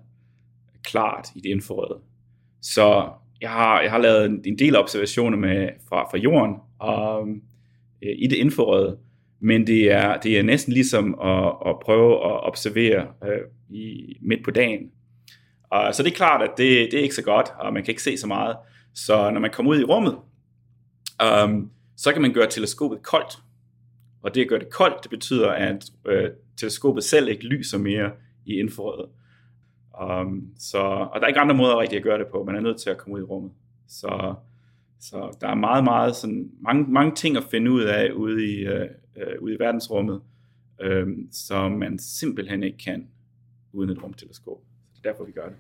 [0.83, 2.01] klart i det infrarøde.
[2.63, 3.11] Så
[3.41, 7.29] jeg har, jeg har lavet en, en del observationer med, fra, fra jorden og,
[8.03, 8.99] øh, i det infrarøde,
[9.41, 14.45] men det er, det er næsten ligesom at, at prøve at observere øh, i, midt
[14.45, 14.91] på dagen.
[15.71, 17.93] Og, så det er klart, at det, det er ikke så godt, og man kan
[17.93, 18.57] ikke se så meget.
[18.95, 20.17] Så når man kommer ud i rummet,
[21.45, 23.39] um, så kan man gøre teleskopet koldt.
[24.23, 28.11] Og det at gøre det koldt, det betyder, at øh, teleskopet selv ikke lyser mere
[28.47, 29.11] i infrarødet.
[30.03, 32.45] Um, øhm, så, og der er ikke andre måder rigtig at gøre det på.
[32.45, 33.53] Man er nødt til at komme ud i rummet.
[33.89, 34.35] Så,
[35.01, 38.57] så der er meget, meget sådan, mange, mange ting at finde ud af ude i,
[38.57, 40.21] øh, øh ude i verdensrummet,
[40.81, 43.09] øh, som man simpelthen ikke kan
[43.73, 44.59] uden et rumteleskop.
[45.03, 45.57] Det er derfor, vi gør det.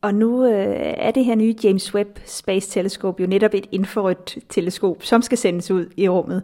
[0.00, 4.38] Og nu øh, er det her nye James Webb Space Telescope jo netop et infrarødt
[4.48, 6.42] teleskop, som skal sendes ud i rummet.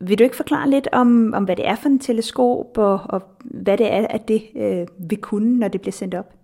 [0.00, 3.22] Vil du ikke forklare lidt om, om hvad det er for en teleskop, og, og
[3.44, 6.34] hvad det er, at det øh, vil kunne, når det bliver sendt op?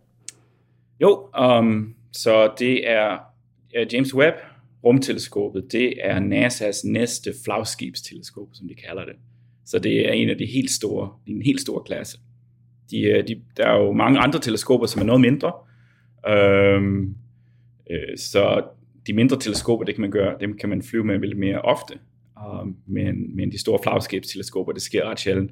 [1.00, 3.18] Jo, um, så det er
[3.92, 4.36] James Webb
[4.84, 9.14] rumteleskopet, det er NASA's næste flagskibsteleskop, som de kalder det.
[9.66, 12.18] Så det er en af de helt store, en helt store klasse.
[12.90, 15.52] De, øh, de, der er jo mange andre teleskoper, som er noget mindre.
[16.28, 17.14] Øhm,
[17.90, 18.62] øh, så
[19.06, 21.94] de mindre teleskoper, det kan man gøre, dem kan man flyve med lidt mere ofte.
[22.62, 25.50] Um, men, men de store flagskibsteleskoper, det sker ret sjældent.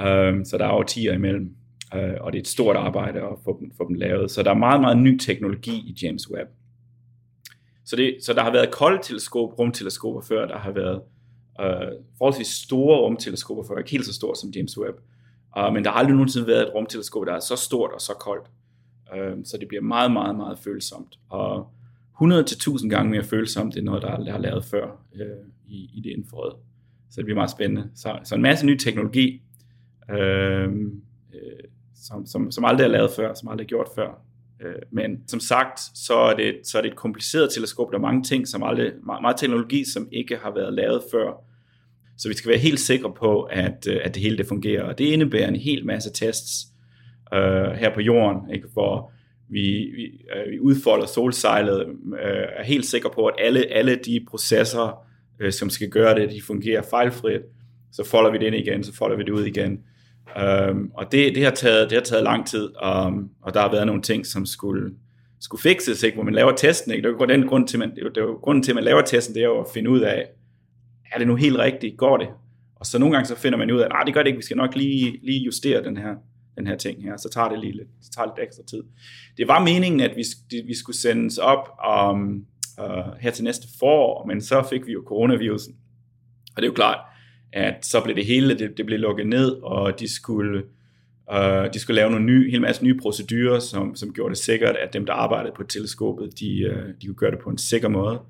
[0.00, 1.54] Um, så der er årtier imellem.
[1.94, 4.30] Uh, og det er et stort arbejde at få dem, få dem lavet.
[4.30, 6.50] Så der er meget, meget ny teknologi i James Webb.
[7.84, 11.02] Så, det, så der har været kolde teleskop, rumteleskoper før, der har været
[11.60, 14.96] øh, forholdsvis store rumteleskoper før, ikke helt så store som James Webb.
[15.56, 18.12] Uh, men der har aldrig nogensinde været et rumteleskop, der er så stort og så
[18.12, 18.50] koldt.
[19.12, 21.18] Uh, så det bliver meget, meget, meget følsomt.
[21.28, 21.70] Og
[22.14, 25.20] 100 til 1000 gange mere følsomt end noget, der er lavet før uh,
[25.66, 26.56] i, i det infrarøde.
[27.10, 27.90] Så det bliver meget spændende.
[27.94, 29.42] Så, så en masse ny teknologi,
[30.08, 31.60] uh, uh,
[31.94, 34.22] som, som, som aldrig er lavet før, som aldrig er gjort før.
[34.90, 37.90] Men som sagt, så er, det, så er det et kompliceret teleskop.
[37.90, 41.45] Der er mange ting, som aldrig, meget, meget teknologi, som ikke har været lavet før.
[42.18, 44.82] Så vi skal være helt sikre på, at, øh, at det hele det fungerer.
[44.82, 46.66] Og det indebærer en hel masse tests
[47.34, 48.68] øh, her på jorden, ikke?
[48.72, 49.12] hvor
[49.48, 50.04] vi, vi,
[50.36, 51.86] øh, vi udfolder solsejlet,
[52.22, 55.06] øh, er helt sikre på, at alle, alle de processer,
[55.40, 57.40] øh, som skal gøre det, de fungerer fejlfrit.
[57.92, 59.78] Så folder vi det ind igen, så folder vi det ud igen.
[60.70, 63.70] Um, og det, det, har taget, det har taget lang tid, um, og der har
[63.70, 64.90] været nogle ting, som skulle,
[65.40, 66.14] skulle fikses, ikke?
[66.14, 66.92] hvor man laver testen.
[66.92, 67.08] Ikke?
[67.08, 69.02] Det er jo den grund til, man, det er jo grunden til, at man laver
[69.02, 70.26] testen, det er jo at finde ud af,
[71.12, 71.96] er det nu helt rigtigt?
[71.96, 72.28] Går det?
[72.76, 74.44] Og så nogle gange så finder man ud af, at det gør det ikke, vi
[74.44, 76.14] skal nok lige, lige justere den her,
[76.58, 78.82] den her ting her, så tager det lige lidt, så tager lidt ekstra tid.
[79.36, 80.24] Det var meningen, at vi,
[80.66, 81.68] vi skulle sendes op
[82.10, 82.46] um,
[82.78, 85.74] uh, her til næste forår, men så fik vi jo coronavirusen.
[86.56, 86.98] Og det er jo klart,
[87.52, 90.62] at så blev det hele, det, det blev lukket ned, og de skulle
[91.32, 94.76] Uh, de skulle lave nogle nye, hel masse nye procedurer, som, som gjorde det sikkert,
[94.76, 97.88] at dem, der arbejdede på teleskopet, de, uh, de kunne gøre det på en sikker
[97.88, 98.20] måde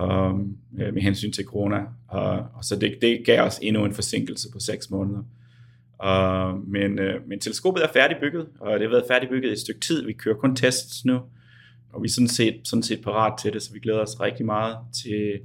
[0.00, 1.80] øh, med hensyn til corona.
[2.14, 5.22] Uh, og så det, det gav os endnu en forsinkelse på seks måneder.
[6.04, 9.80] Øh, men, øh, men teleskopet er færdigbygget, og det har været færdigbygget i et stykke
[9.80, 10.06] tid.
[10.06, 11.20] Vi kører kun tests nu,
[11.92, 14.46] og vi er sådan set, sådan set parat til det, så vi glæder os rigtig
[14.46, 15.40] meget til,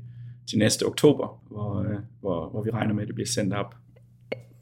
[0.50, 3.76] til næste oktober, hvor, øh, hvor, hvor vi regner med, at det bliver sendt op.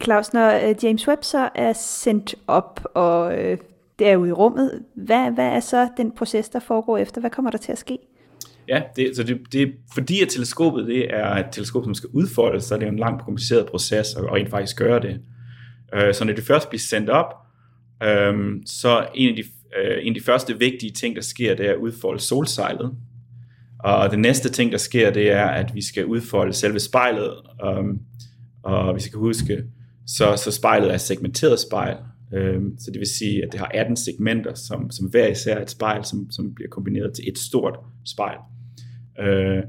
[0.03, 3.57] Claus, når øh, James Webb så er sendt op, og øh,
[3.99, 7.21] det er ude i rummet, hvad, hvad er så den proces, der foregår efter?
[7.21, 7.97] Hvad kommer der til at ske?
[8.69, 12.63] Ja, det, så det, det, fordi at teleskopet det er et teleskop, som skal udfoldes,
[12.63, 15.21] så er det jo en lang kompliceret proces at rent faktisk gøre det.
[15.95, 17.33] Uh, så når det først bliver sendt op,
[18.29, 21.65] um, så en af, de, uh, en af de første vigtige ting, der sker, det
[21.65, 22.91] er at udfolde solsejlet.
[23.79, 27.33] Og den næste ting, der sker, det er, at vi skal udfolde selve spejlet.
[27.67, 27.99] Um,
[28.63, 29.63] og hvis I kan huske,
[30.07, 31.97] så, så spejlet er segmenteret spejl.
[32.31, 35.69] Um, så det vil sige, at det har 18 segmenter, som, som hver især et
[35.69, 38.37] spejl, som, som bliver kombineret til et stort spejl.
[39.19, 39.63] Øh,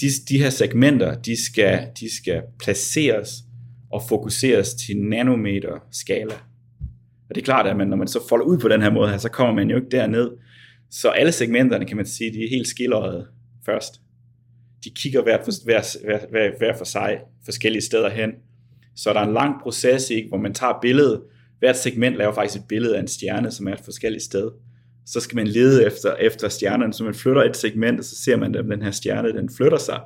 [0.00, 3.30] de, de her segmenter, de skal, de skal placeres
[3.90, 6.34] og fokuseres til nanometer skala.
[7.28, 9.10] Og det er klart, at man, når man så folder ud på den her måde
[9.10, 10.30] her, så kommer man jo ikke derned.
[10.90, 13.26] Så alle segmenterne, kan man sige, de er helt skilleret
[13.66, 14.00] først.
[14.84, 18.30] De kigger hver for, hver, hver, hver, hver for sig forskellige steder hen.
[18.96, 21.22] Så der er en lang proces, ikke, hvor man tager billedet.
[21.58, 24.50] Hvert segment laver faktisk et billede af en stjerne, som er et forskelligt sted.
[25.06, 28.36] Så skal man lede efter, efter stjernerne, så man flytter et segment, og så ser
[28.36, 30.00] man, at den her stjerne den flytter sig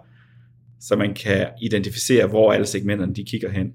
[0.80, 3.72] så man kan identificere, hvor alle segmenterne de kigger hen.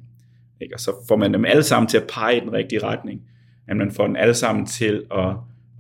[0.62, 0.76] Ikke?
[0.76, 3.22] Og så får man dem alle sammen til at pege i den rigtige retning.
[3.68, 5.30] At man får dem alle sammen til at,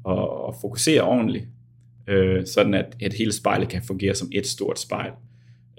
[0.09, 1.45] at, at fokusere ordentligt,
[2.07, 5.11] øh, sådan at et hele spejlet kan fungere som et stort spejl.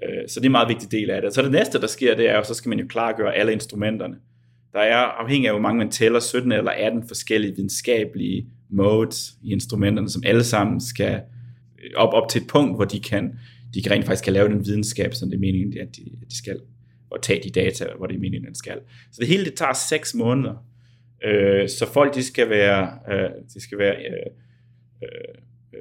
[0.02, 1.34] Øh, så det er en meget vigtig del af det.
[1.34, 4.16] Så det næste, der sker, det er jo, så skal man jo klargøre alle instrumenterne.
[4.72, 9.52] Der er, afhængig af hvor mange man tæller, 17 eller 18 forskellige videnskabelige modes i
[9.52, 11.20] instrumenterne, som alle sammen skal
[11.84, 13.38] øh, op, op til et punkt, hvor de kan
[13.74, 16.30] de kan rent faktisk kan lave den videnskab, som det er meningen, at de, at
[16.30, 16.60] de skal,
[17.10, 18.78] og tage de data, hvor det er meningen, at de skal.
[19.12, 20.54] Så det hele det tager seks måneder.
[21.24, 24.30] Øh, så folk de skal være, øh, de skal være øh,
[25.02, 25.34] øh,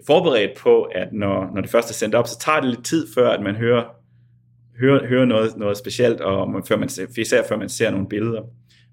[0.07, 3.07] forberedt på, at når, når det først er sendt op, så tager det lidt tid
[3.13, 3.83] før, at man hører,
[4.79, 8.41] hører, hører noget, noget specielt, og man, før man, især før man ser nogle billeder.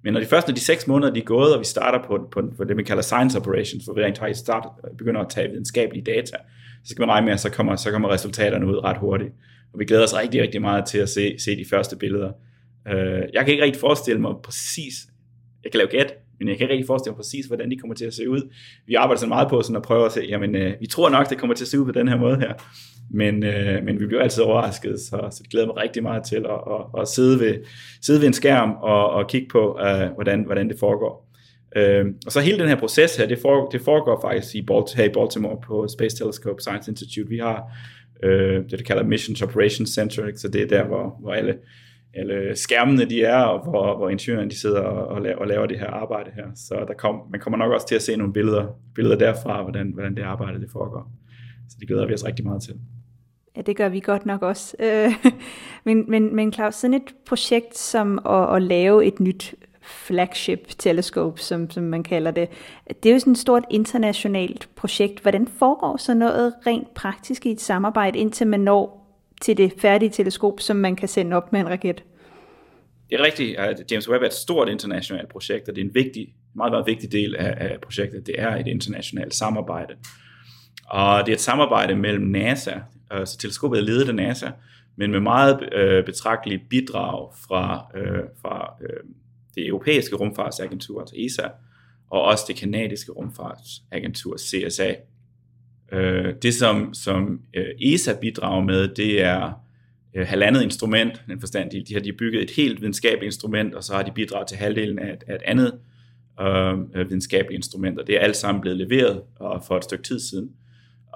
[0.03, 2.29] Men når de første når de seks måneder de er gået, og vi starter på,
[2.33, 5.49] på, på det, man kalder science operations, hvor vi rent faktisk starter, begynder at tage
[5.51, 6.37] videnskabelige data,
[6.85, 9.31] så skal man regne med, at så kommer, så kommer resultaterne ud ret hurtigt.
[9.73, 12.33] Og vi glæder os rigtig, rigtig meget til at se, se de første billeder.
[12.87, 12.95] Uh,
[13.35, 14.95] jeg kan ikke rigtig forestille mig præcis,
[15.65, 17.95] jeg kan lave gæt, men jeg kan ikke rigtig forestille mig præcis, hvordan de kommer
[17.95, 18.53] til at se ud.
[18.87, 21.31] Vi arbejder så meget på sådan at prøve at se, jamen uh, vi tror nok,
[21.31, 22.53] det kommer til at se ud på den her måde her.
[23.11, 26.37] Men, øh, men vi bliver altid overrasket, så, så det glæder mig rigtig meget til
[26.37, 27.55] at, at, at sidde, ved,
[28.03, 31.31] sidde ved en skærm og, og kigge på, øh, hvordan, hvordan det foregår.
[31.77, 34.97] Øh, og så hele den her proces her, det, foregår, det foregår faktisk i Balt-
[34.97, 37.29] her i Baltimore på Space Telescope Science Institute.
[37.29, 37.63] Vi har
[38.23, 40.39] øh, det, der kalder Missions Operations Center, ikke?
[40.39, 41.55] så det er der, hvor, hvor alle,
[42.15, 45.67] alle skærmene de er, og hvor, hvor ingeniørerne de sidder og, og, laver, og laver
[45.67, 46.47] det her arbejde her.
[46.55, 49.91] Så der kom, man kommer nok også til at se nogle billeder, billeder derfra, hvordan,
[49.95, 51.13] hvordan det arbejde det foregår.
[51.69, 52.75] Så det glæder vi os rigtig meget til.
[53.57, 54.77] Ja, det gør vi godt nok også.
[54.81, 55.15] Øh,
[55.85, 61.39] men, men, men Claus, sådan et projekt som at, at lave et nyt flagship teleskop,
[61.39, 62.49] som, som man kalder det.
[63.03, 65.21] Det er jo sådan et stort internationalt projekt.
[65.21, 69.01] Hvordan foregår så noget rent praktisk i et samarbejde, indtil man når
[69.41, 72.05] til det færdige teleskop, som man kan sende op med en raket?
[73.11, 75.95] Det er rigtigt, at James Webb er et stort internationalt projekt, og det er en
[75.95, 78.27] vigtig, meget, meget vigtig del af, af projektet.
[78.27, 79.95] Det er et internationalt samarbejde.
[80.87, 82.73] Og det er et samarbejde mellem NASA,
[83.13, 84.51] Øh, så teleskopet er ledet af NASA,
[84.97, 89.01] men med meget øh, betragtelige bidrag fra, øh, fra øh,
[89.55, 91.49] det europæiske rumfartsagentur, altså ESA,
[92.11, 94.95] og også det kanadiske rumfartsagentur, CSA.
[95.93, 99.53] Øh, det, som, som øh, ESA bidrager med, det er
[100.15, 103.85] øh, halvandet instrument, en forstand, de, de har de bygget et helt videnskabeligt instrument, og
[103.85, 105.79] så har de bidraget til halvdelen af, af et andet
[106.41, 110.21] øh, videnskabeligt instrument, og det er alt sammen blevet leveret og for et stykke tid
[110.21, 110.51] siden.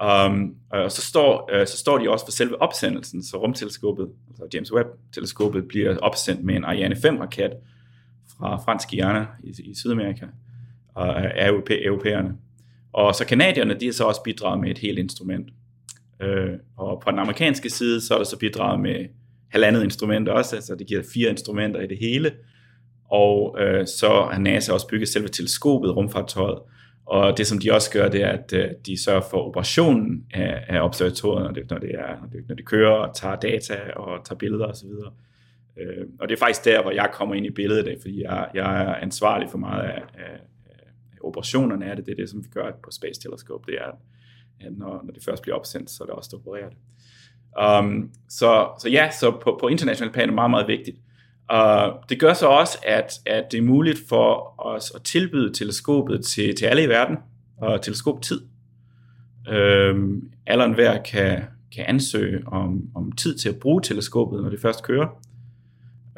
[0.03, 4.09] Um, øh, og så står, uh, så står de også for selve opsendelsen, så rumteleskopet,
[4.29, 7.51] altså James Webb-teleskopet, bliver opsendt med en Ariane 5-raket,
[8.37, 10.25] fra fransk Guyana i, i Sydamerika,
[10.95, 12.35] og af europæerne.
[12.93, 15.49] Og så kanadierne, de har så også bidraget med et helt instrument.
[16.21, 19.05] Øh, og på den amerikanske side, så er der så bidraget med
[19.49, 22.31] halvandet instrument også, altså det giver fire instrumenter i det hele.
[23.09, 26.59] Og øh, så har NASA også bygget selve teleskopet, rumfartøjet.
[27.05, 30.65] Og det, som de også gør, det er, at øh, de sørger for operationen af,
[30.67, 33.91] af observatoriet, når det, når, det er, når, det, når det kører og tager data
[33.95, 34.89] og tager billeder osv.
[35.77, 38.49] Øh, og det er faktisk der, hvor jeg kommer ind i billedet af, fordi jeg,
[38.53, 40.39] jeg er ansvarlig for meget af, af,
[41.11, 42.05] af operationerne af det.
[42.05, 43.71] Det er det, som vi gør på Space Telescope.
[43.71, 43.91] Det er,
[44.59, 46.77] at når, når det først bliver opsendt, så er det også der opererer det.
[47.61, 50.97] Um, så, så ja, så på, på international plan er det meget, meget vigtigt.
[51.49, 56.25] Og det gør så også, at, at det er muligt for os at tilbyde teleskopet
[56.25, 57.17] til, til alle i verden,
[57.57, 58.41] og teleskoptid.
[59.49, 61.43] Øhm, alle hver kan,
[61.75, 65.07] kan ansøge om, om tid til at bruge teleskopet, når det først kører.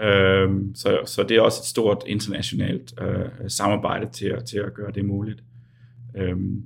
[0.02, 4.92] Øhm, så, så det er også et stort internationalt øh, samarbejde til, til at gøre
[4.92, 5.44] det muligt.
[6.16, 6.64] Øhm,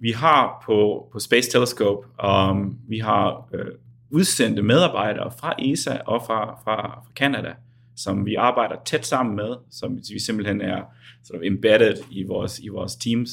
[0.00, 3.66] vi har på, på Space Telescope, um, vi har øh,
[4.10, 7.54] udsendte medarbejdere fra ESA og fra, fra, fra Canada,
[7.96, 10.82] som vi arbejder tæt sammen med, som vi simpelthen er
[11.24, 13.30] sort of embedded i vores, i vores teams.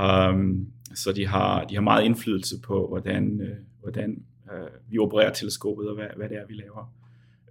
[0.00, 5.32] Um, så de har, de har meget indflydelse på, hvordan, uh, hvordan uh, vi opererer
[5.32, 6.92] teleskopet og hvad, hvad det er, vi laver.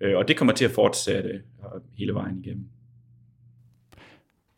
[0.06, 2.70] Uh, og det kommer til at fortsætte uh, hele vejen igennem.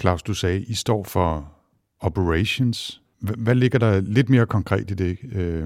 [0.02, 1.54] Claus, du sagde, I står for
[2.00, 3.02] operations.
[3.20, 5.66] Hvad ligger der lidt mere konkret i det øh,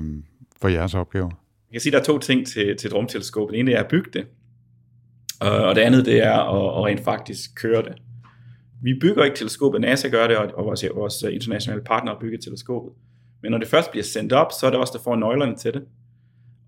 [0.62, 1.43] for jeres opgaver?
[1.74, 3.50] Jeg kan sige, at der er to ting til, til et rumteleskop.
[3.52, 4.28] Det ene er at bygge det,
[5.44, 7.94] øh, og det andet det er at, at rent faktisk køre det.
[8.84, 12.94] Vi bygger ikke teleskopet, NASA gør det, og vores, vores internationale partnere bygger teleskopet.
[13.42, 15.74] Men når det først bliver sendt op, så er det også der får nøglerne til
[15.74, 15.84] det.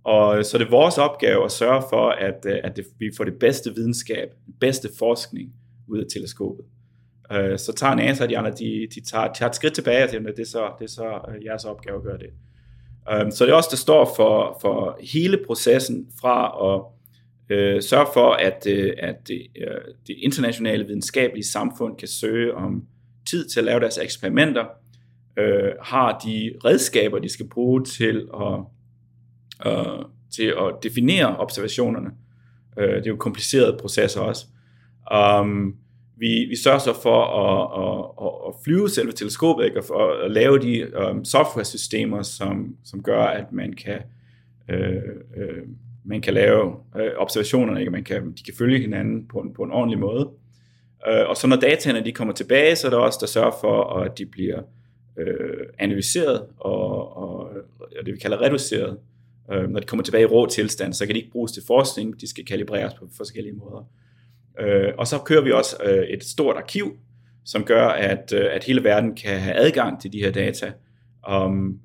[0.04, 3.12] Og øh, så er det vores opgave at sørge for, at, øh, at det, vi
[3.18, 5.54] får det bedste videnskab, den bedste forskning
[5.88, 6.66] ud af teleskopet.
[7.58, 10.28] Så tager NASA og de andre, de, de tager, tager et skridt tilbage og siger,
[10.28, 12.30] at det er så, det er så jeres opgave at gøre det.
[13.14, 16.82] Um, så det er også, der står for, for hele processen fra at
[17.58, 22.84] øh, sørge for, at, øh, at det, øh, det internationale videnskabelige samfund kan søge om
[23.30, 24.66] tid til at lave deres eksperimenter,
[25.38, 28.60] øh, har de redskaber, de skal bruge til at,
[29.72, 32.10] øh, til at definere observationerne.
[32.80, 34.46] Øh, det er jo komplicerede processer også.
[35.14, 35.76] Um,
[36.18, 39.80] vi, vi sørger så for at, at, at flyve selve teleskopet ikke?
[39.80, 44.02] og for at lave de um, software-systemer, som, som gør, at man kan,
[44.70, 44.96] øh,
[45.38, 45.64] øh,
[46.06, 47.92] man kan lave øh, observationerne, ikke?
[47.92, 50.30] Man kan, de kan følge hinanden på en, på en ordentlig måde.
[51.08, 54.00] Øh, og så når dataene de kommer tilbage, så er der også der sørger for,
[54.00, 54.62] at de bliver
[55.18, 57.40] øh, analyseret og, og,
[57.80, 58.98] og det vi kalder reduceret.
[59.52, 62.22] Øh, når de kommer tilbage i rå tilstand, så kan de ikke bruges til forskning,
[62.22, 63.80] de skal kalibreres på forskellige måder.
[63.80, 64.05] Øh,
[64.60, 66.98] Øh, og så kører vi også øh, et stort arkiv,
[67.46, 70.72] som gør, at, øh, at hele verden kan have adgang til de her data.
[71.34, 71.80] Um,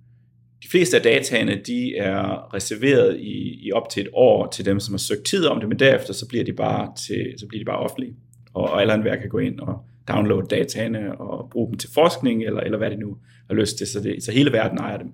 [0.63, 4.81] de fleste af dataene, de er reserveret i, i op til et år til dem,
[4.81, 7.61] som har søgt tid om det, men derefter så bliver de bare, til, så bliver
[7.61, 8.15] de bare offentlige.
[8.55, 12.45] Og, og alle andre kan gå ind og downloade dataene og bruge dem til forskning,
[12.45, 13.17] eller, eller hvad de nu
[13.47, 15.13] har lyst til, så, det, så hele verden ejer dem.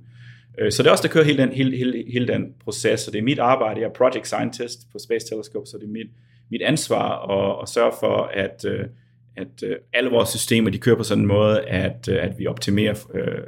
[0.58, 3.12] Øh, så det er også, der kører hele den, hele, hele, hele den proces, og
[3.12, 3.80] det er mit arbejde.
[3.80, 6.10] Jeg er project scientist på Space Telescope, så det er mit,
[6.50, 8.84] mit ansvar at, at sørge for, at, øh,
[9.36, 12.46] at øh, alle vores systemer de kører på sådan en måde, at, øh, at vi
[12.46, 13.42] optimerer øh,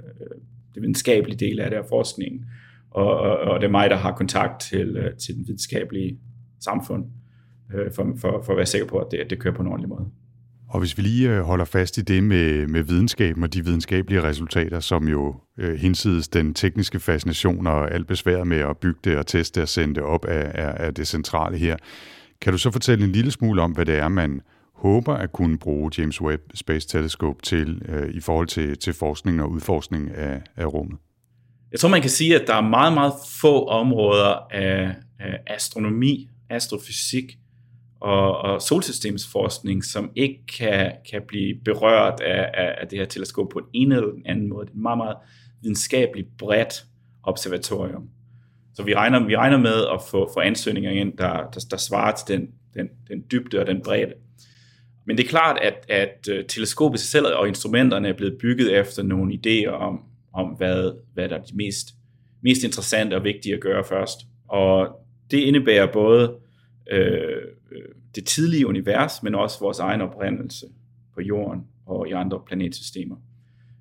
[0.74, 2.44] det videnskabelige del af det af forskningen.
[2.90, 6.18] Og, og, og det er mig, der har kontakt til, til den videnskabelige
[6.61, 7.05] samfund,
[7.74, 9.68] øh, for, for, for at være sikker på, at det, at det kører på en
[9.68, 10.11] ordentlig måde.
[10.70, 14.80] Og hvis vi lige holder fast i det med, med videnskaben og de videnskabelige resultater,
[14.80, 19.26] som jo øh, hinsides den tekniske fascination og alt besvær med at bygge det og
[19.26, 21.76] teste og sende det op er, er, er det centrale her,
[22.41, 24.41] kan du så fortælle en lille smule om, hvad det er, man
[24.74, 29.43] håber at kunne bruge James Webb Space Telescope til øh, i forhold til, til forskning
[29.43, 30.99] og udforskning af, af rummet?
[31.72, 36.28] Jeg tror, man kan sige, at der er meget, meget få områder af, af astronomi,
[36.51, 37.39] astrofysik
[38.01, 43.49] og, og solsystemsforskning, som ikke kan, kan blive berørt af, af, af det her teleskop
[43.49, 44.66] på en ene eller den anden måde.
[44.66, 45.16] Det er en meget, meget
[45.62, 46.84] videnskabeligt bredt
[47.22, 48.09] observatorium.
[48.78, 52.14] Så vi regner, vi regner med at få, få ansøgninger ind, der, der, der svarer
[52.16, 54.12] til den, den, den dybde og den bredde.
[55.06, 59.02] Men det er klart, at, at øh, teleskopet selv og instrumenterne er blevet bygget efter
[59.02, 60.00] nogle idéer om,
[60.32, 61.88] om hvad, hvad der er det mest,
[62.42, 64.18] mest interessante og vigtige at gøre først.
[64.48, 64.88] Og
[65.30, 66.34] det indebærer både
[66.90, 67.42] øh,
[68.14, 70.66] det tidlige univers, men også vores egen oprindelse
[71.14, 73.16] på jorden og i andre planetsystemer.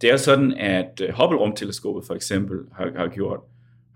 [0.01, 3.39] Det er sådan, at øh, Hubble-rumteleskopet for eksempel har, har gjort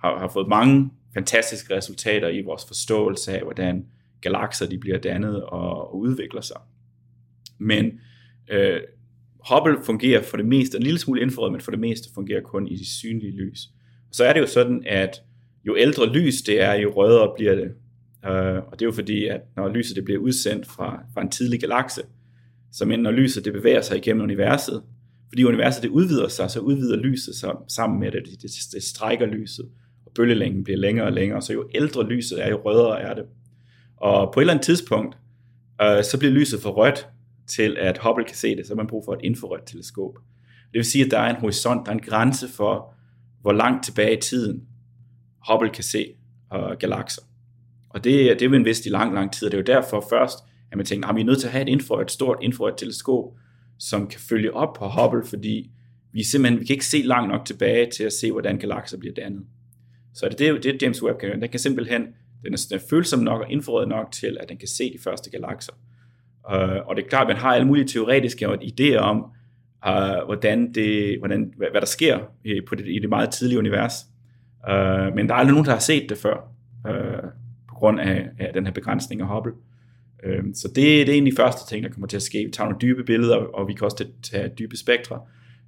[0.01, 3.85] har, har fået mange fantastiske resultater i vores forståelse af, hvordan
[4.21, 6.57] galakser de bliver dannet og, og udvikler sig.
[7.59, 7.99] Men
[8.51, 8.79] øh,
[9.49, 12.67] Hubble fungerer for det meste, en lille smule infrarød, men for det meste fungerer kun
[12.67, 13.59] i de synlige lys.
[14.09, 15.21] Og så er det jo sådan, at
[15.67, 17.71] jo ældre lys det er, jo rødere bliver det.
[18.25, 21.29] Øh, og det er jo fordi, at når lyset det bliver udsendt fra, fra en
[21.29, 22.01] tidlig galakse,
[22.71, 24.83] så men når lyset det bevæger sig igennem universet,
[25.29, 28.83] fordi universet det udvider sig, så udvider lyset sig sammen med det, det, det, det
[28.83, 29.69] strækker lyset
[30.11, 33.23] og bølgelængden bliver længere og længere, så jo ældre lyset er, jo rødere er det.
[33.97, 35.17] Og på et eller andet tidspunkt,
[35.81, 37.07] øh, så bliver lyset for rødt
[37.47, 40.13] til, at Hubble kan se det, så man brug for et infrarødt teleskop.
[40.45, 42.93] Det vil sige, at der er en horisont, der er en grænse for,
[43.41, 44.63] hvor langt tilbage i tiden
[45.49, 46.05] Hubble kan se
[46.53, 47.21] øh, galakser.
[47.89, 50.05] Og det, det er en vist i lang, lang tid, og det er jo derfor
[50.09, 50.39] først,
[50.71, 52.77] at man tænker, at vi er nødt til at have et, infrarødt, et stort infrarødt
[52.77, 53.23] teleskop,
[53.79, 55.71] som kan følge op på Hubble, fordi
[56.13, 59.13] vi simpelthen vi kan ikke se langt nok tilbage til at se, hvordan galakser bliver
[59.13, 59.43] dannet.
[60.13, 61.39] Så det er det, det James Webb kan gøre.
[61.39, 62.01] Den kan simpelthen,
[62.43, 64.99] den er, den er følsom nok og infrarød nok til, at den kan se de
[65.03, 65.73] første galakser.
[66.53, 69.17] Uh, og det er klart, at man har alle mulige teoretiske idéer om,
[69.87, 73.59] uh, hvordan det, hvordan, hvad, hvad der sker i, på det, i det meget tidlige
[73.59, 73.93] univers.
[74.69, 76.51] Uh, men der er aldrig nogen, der har set det før,
[76.89, 77.29] uh,
[77.69, 79.53] på grund af, af den her begrænsning af Hubble.
[80.27, 82.45] Uh, så det, det er en af de første ting, der kommer til at ske.
[82.45, 85.19] Vi tager nogle dybe billeder, og vi kan også tage dybe spektre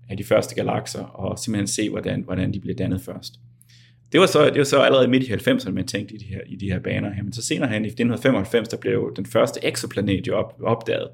[0.10, 3.34] af de første galakser, og simpelthen se, hvordan, hvordan de bliver dannet først.
[4.14, 6.39] Det var så, det var så allerede midt i 90'erne, man tænkte i de her,
[6.45, 7.24] i de her baner.
[7.24, 11.09] Men så senere hen i 1995, der blev den første exoplanet jo op, opdaget.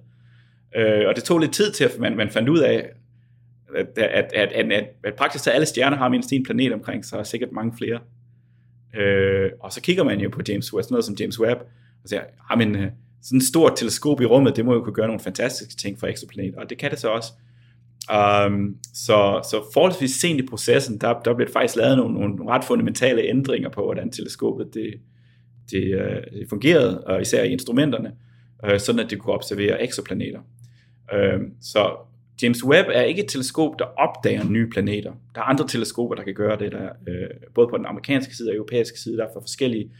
[0.76, 2.90] Øh, og det tog lidt tid til, at man, man fandt ud af,
[3.76, 7.06] at, at, at, at, at, at praktisk talt alle stjerner har mindst en planet omkring
[7.06, 8.00] sig, og sikkert mange flere.
[8.96, 11.60] Øh, og så kigger man jo på James Webb, sådan noget som James Webb,
[12.04, 12.92] og siger, ah, men, øh,
[13.22, 16.08] sådan et stort teleskop i rummet, det må jo kunne gøre nogle fantastiske ting for
[16.08, 16.56] exoplanet.
[16.56, 17.34] og det kan det så også.
[18.08, 22.64] Um, så, så forholdsvis sent i processen, der, der blev faktisk lavet nogle, nogle ret
[22.64, 24.94] fundamentale ændringer på, hvordan teleskopet det,
[25.72, 28.12] det, øh, det fungerede, og især i instrumenterne,
[28.64, 30.40] uh, sådan at det kunne observere eksoplaneter.
[31.14, 31.96] Uh, så
[32.44, 35.12] James Webb er ikke et teleskop, der opdager nye planeter.
[35.36, 38.50] Der er andre teleskoper, der kan gøre det, der, uh, både på den amerikanske side
[38.50, 39.92] og europæiske side, der er for forskellige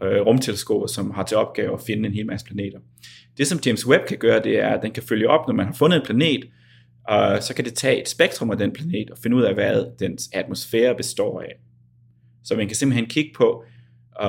[0.00, 2.78] uh, rumteleskoper, som har til opgave at finde en hel masse planeter.
[3.38, 5.66] Det, som James Webb kan gøre, det er, at den kan følge op, når man
[5.66, 6.44] har fundet en planet,
[7.08, 9.86] og så kan det tage et spektrum af den planet og finde ud af, hvad
[9.98, 11.54] dens atmosfære består af.
[12.44, 13.64] Så man kan simpelthen kigge på,
[14.20, 14.26] uh,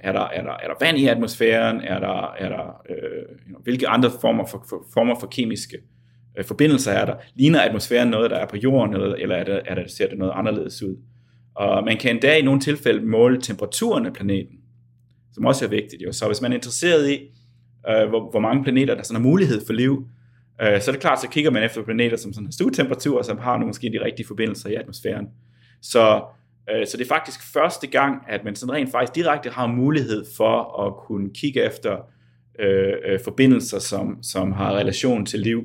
[0.00, 3.88] er, der, er, der, er der vand i atmosfæren, er der, er der uh, hvilke
[3.88, 5.78] andre former for, for, former for kemiske
[6.38, 7.14] uh, forbindelser er der.
[7.34, 10.18] Ligner atmosfæren noget, der er på jorden, eller, eller er det, er det, ser det
[10.18, 10.96] noget anderledes ud?
[11.54, 14.56] Og man kan endda i nogle tilfælde måle temperaturen af planeten,
[15.32, 16.02] som også er vigtigt.
[16.02, 16.12] Jo.
[16.12, 17.18] Så hvis man er interesseret i,
[17.88, 20.06] uh, hvor, hvor mange planeter der sådan har mulighed for liv,
[20.62, 23.38] Øh, så er det klart, så kigger man efter planeter, som sådan har stuetemperatur, som
[23.38, 25.26] har nogle, måske de rigtige forbindelser i atmosfæren.
[25.82, 26.24] Så,
[26.70, 30.24] øh, så det er faktisk første gang, at man sådan rent faktisk direkte har mulighed
[30.36, 31.96] for at kunne kigge efter
[32.58, 35.64] øh, øh, forbindelser, som, som har relation til liv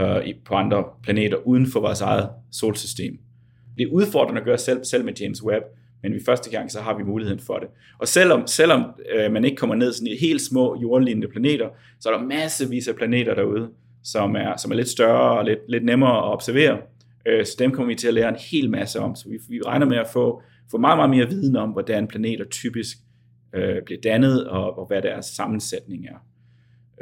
[0.00, 3.18] øh, på andre planeter uden for vores eget solsystem.
[3.78, 5.64] Det er udfordrende at gøre selv, selv med James Webb,
[6.02, 7.68] men vi første gang, så har vi muligheden for det.
[7.98, 11.68] Og selvom, selvom øh, man ikke kommer ned sådan i helt små jordlignende planeter,
[12.00, 13.68] så er der massevis af planeter derude,
[14.04, 16.78] som er, som er lidt større og lidt, lidt nemmere at observere.
[17.26, 19.14] Øh, så dem kommer vi til at lære en hel masse om.
[19.14, 22.44] Så vi, vi regner med at få, få meget, meget mere viden om, hvordan planeter
[22.44, 22.96] typisk
[23.54, 26.26] øh, bliver dannet, og, og hvad deres sammensætning er.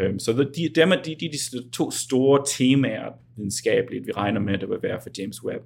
[0.00, 4.58] Øh, så de, dem er de, de, de to store temaer videnskabeligt, vi regner med,
[4.58, 5.64] der vil være for James Webb.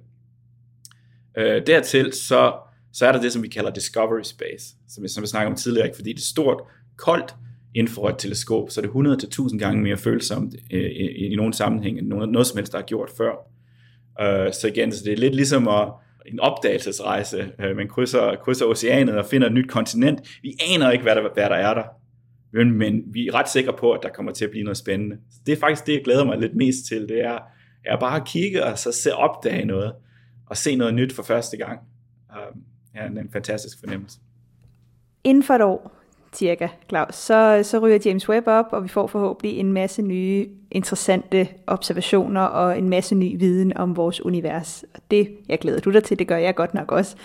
[1.37, 2.53] Øh, dertil så,
[2.93, 5.87] så er der det, som vi kalder Discovery Space, som, som vi snakkede om tidligere,
[5.87, 5.95] ikke?
[5.95, 6.61] fordi det er stort,
[6.97, 7.35] koldt,
[7.75, 12.07] infrarødt teleskop, så det er 100-1000 gange mere følsomt øh, i, i nogle sammenhæng end
[12.07, 13.31] noget, noget som helst, der er gjort før.
[14.21, 15.89] Øh, så igen, så det er lidt ligesom at,
[16.25, 17.51] en opdagelsesrejse.
[17.59, 20.39] Øh, man krydser, krydser oceanet og finder et nyt kontinent.
[20.41, 21.83] Vi aner ikke, hvad der, hvad der er der.
[22.53, 25.17] Men, men vi er ret sikre på, at der kommer til at blive noget spændende.
[25.31, 27.01] Så det er faktisk det, jeg glæder mig lidt mest til.
[27.09, 27.39] Det er,
[27.85, 29.93] er bare at kigge og så se opdage noget.
[30.47, 31.79] Og se noget nyt for første gang.
[32.31, 32.61] Øh,
[32.95, 34.19] ja, det er en fantastisk fornemmelse.
[35.23, 36.02] Inden for et år,
[36.35, 40.49] cirka, Claus, så, så ryger James Webb op, og vi får forhåbentlig en masse nye
[40.71, 44.85] interessante observationer og en masse ny viden om vores univers.
[44.93, 47.15] Og det, jeg glæder du dig til, det gør jeg godt nok også.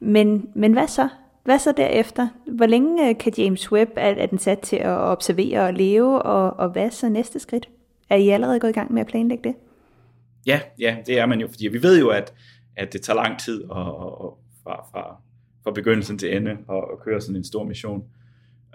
[0.00, 1.08] Men, men hvad så?
[1.44, 2.28] Hvad så derefter?
[2.46, 6.22] Hvor længe øh, kan James Webb, er, er den sat til at observere og leve,
[6.22, 7.68] og, og hvad så næste skridt?
[8.10, 9.54] Er I allerede gået i gang med at planlægge det?
[10.46, 12.34] Ja, ja, det er man jo, fordi vi ved jo, at,
[12.76, 14.30] at det tager lang tid at, at,
[14.62, 15.16] fra, fra,
[15.64, 18.04] fra begyndelsen til ende at, at køre sådan en stor mission.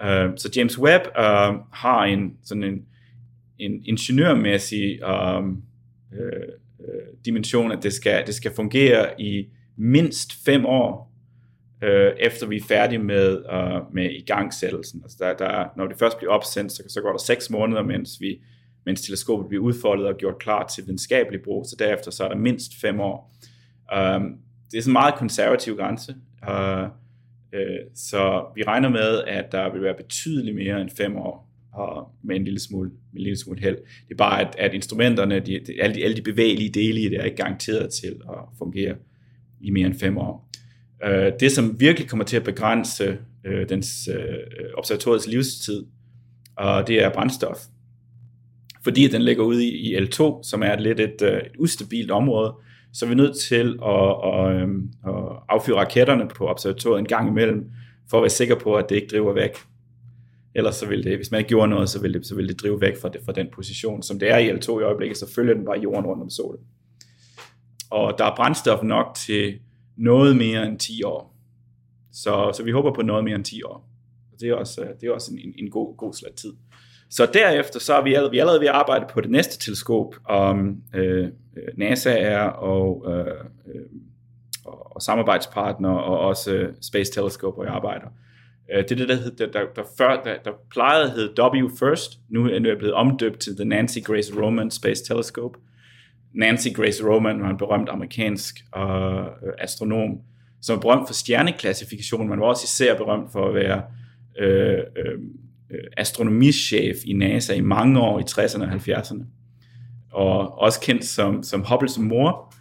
[0.03, 2.85] Øh, så James Webb øh, har en sådan en,
[3.59, 5.43] en ingeniørmæssig øh,
[6.13, 6.47] øh,
[7.25, 11.13] dimension, at det skal, det skal fungere i mindst fem år,
[11.83, 15.01] øh, efter vi er færdige med, øh, med igangsættelsen.
[15.03, 18.09] Altså der, der, når det først bliver opsendt, så, så går der seks måneder, mens,
[18.19, 18.41] vi,
[18.85, 22.37] mens teleskopet bliver udfoldet og gjort klar til videnskabelig brug, så derefter så er der
[22.37, 23.33] mindst fem år.
[23.93, 24.21] Øh,
[24.71, 26.15] det er sådan en meget konservativ grænse.
[26.49, 26.87] Øh,
[27.53, 32.09] Øh, så vi regner med, at der vil være betydeligt mere end fem år og
[32.23, 33.75] med en lille smule, med en lille smule held.
[33.75, 37.19] Det er bare, at, at instrumenterne, de, alle, de, alle de bevægelige dele i det,
[37.19, 38.95] er ikke garanteret til at fungere
[39.61, 40.49] i mere end fem år.
[41.05, 45.85] Øh, det, som virkelig kommer til at begrænse øh, dens øh, observatoriets livstid,
[46.55, 47.57] og det er brændstof.
[48.83, 52.53] Fordi den ligger ude i, i L2, som er lidt et, øh, et ustabilt område,
[52.93, 57.29] så er vi nødt til at, at, øhm, at affyre raketterne på observatoriet en gang
[57.29, 57.71] imellem,
[58.09, 59.57] for at være sikker på, at det ikke driver væk.
[60.55, 62.61] Ellers så vil det, hvis man ikke gjorde noget, så vil det, så vil det
[62.61, 64.03] drive væk fra, det, fra den position.
[64.03, 66.61] Som det er i L2 i øjeblikket, så følger den bare jorden rundt om solen.
[67.89, 69.59] Og der er brændstof nok til
[69.97, 71.37] noget mere end 10 år.
[72.11, 73.89] Så, så vi håber på noget mere end 10 år.
[74.39, 76.53] Det er også, øh, det er også en, en god, god slat tid.
[77.09, 79.59] Så derefter så er vi allerede, vi er allerede ved at arbejde på det næste
[79.59, 81.27] teleskop, om øh,
[81.77, 83.27] NASA er og, øh,
[83.75, 83.81] øh,
[84.65, 88.07] og, og samarbejdspartner og også øh, Space Telescope, hvor jeg arbejder.
[88.73, 91.43] Øh, det er det, der, hed, der, der, der, før, der, der plejede at hedde
[91.43, 95.59] W First, nu er jeg blevet omdøbt til The Nancy Grace Roman Space Telescope.
[96.33, 99.25] Nancy Grace Roman var en berømt amerikansk øh,
[99.57, 100.17] astronom,
[100.61, 103.83] som er berømt for stjerneklassifikation, men var også især berømt for at være
[104.39, 105.19] øh, øh,
[105.71, 109.23] Øh, astronomichef i NASA i mange år i 60'erne og 70'erne.
[110.11, 112.53] Og også kendt som, som Hubbles mor,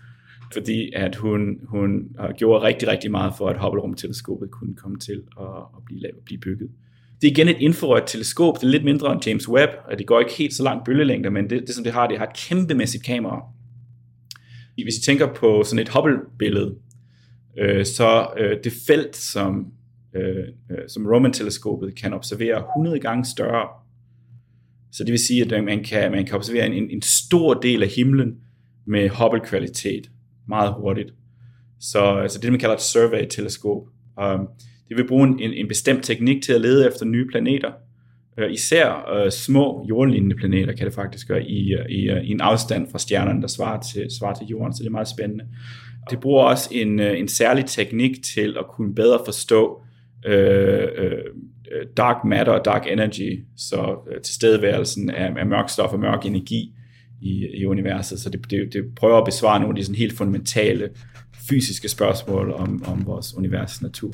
[0.52, 1.90] fordi at hun, hun
[2.36, 5.46] gjorde rigtig, rigtig meget for, at Hubble-rumteleskopet kunne komme til at,
[5.76, 6.70] at blive, lavet, blive bygget.
[7.20, 10.06] Det er igen et infrarødt teleskop, det er lidt mindre end James Webb, og det
[10.06, 12.36] går ikke helt så langt bølgelængder, men det, det som det har, det har et
[12.36, 13.42] kæmpemæssigt kamera.
[14.74, 16.74] Hvis I tænker på sådan et Hubble-billede,
[17.58, 19.66] øh, så øh, det felt, som,
[20.16, 23.68] Øh, øh, som Roman-teleskopet kan observere 100 gange større.
[24.92, 27.88] Så det vil sige, at man kan, man kan observere en, en stor del af
[27.88, 28.34] himlen
[28.86, 30.10] med Hubble-kvalitet
[30.48, 31.14] meget hurtigt.
[31.80, 33.82] Så altså det, man kalder et survey-teleskop.
[34.22, 34.48] Um,
[34.88, 37.72] det vil bruge en, en bestemt teknik til at lede efter nye planeter.
[38.38, 42.30] Uh, især uh, små jordlignende planeter kan det faktisk gøre i, uh, i, uh, i
[42.30, 45.44] en afstand fra stjernerne, der svarer til, svarer til jorden, så det er meget spændende.
[46.10, 49.82] Det bruger også en, en særlig teknik til at kunne bedre forstå
[50.26, 56.00] Øh, øh, dark matter og dark energy, så uh, tilstedeværelsen af, af mørk stof og
[56.00, 56.72] mørk energi
[57.20, 58.20] i, i universet.
[58.20, 60.88] Så det, det, det prøver at besvare nogle af de sådan helt fundamentale
[61.48, 64.12] fysiske spørgsmål om, om vores univers natur.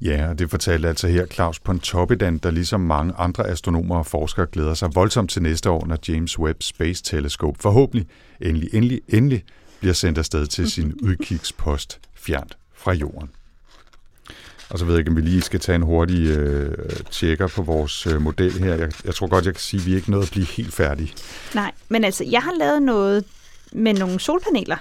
[0.00, 4.46] Ja, og det fortalte altså her Claus Pontoppidan, der ligesom mange andre astronomer og forskere
[4.46, 8.06] glæder sig voldsomt til næste år, når James Webb Space Telescope forhåbentlig
[8.40, 9.44] endelig, endelig, endelig
[9.80, 13.30] bliver sendt afsted til sin udkigspost fjernt fra jorden.
[14.70, 16.72] Og så ved jeg ikke, om vi lige skal tage en hurtig øh,
[17.10, 18.74] tjekker på vores øh, model her.
[18.74, 20.74] Jeg, jeg tror godt, jeg kan sige, at vi er ikke nået at blive helt
[20.74, 21.12] færdige.
[21.54, 23.24] Nej, men altså, jeg har lavet noget
[23.72, 24.76] med nogle solpaneler,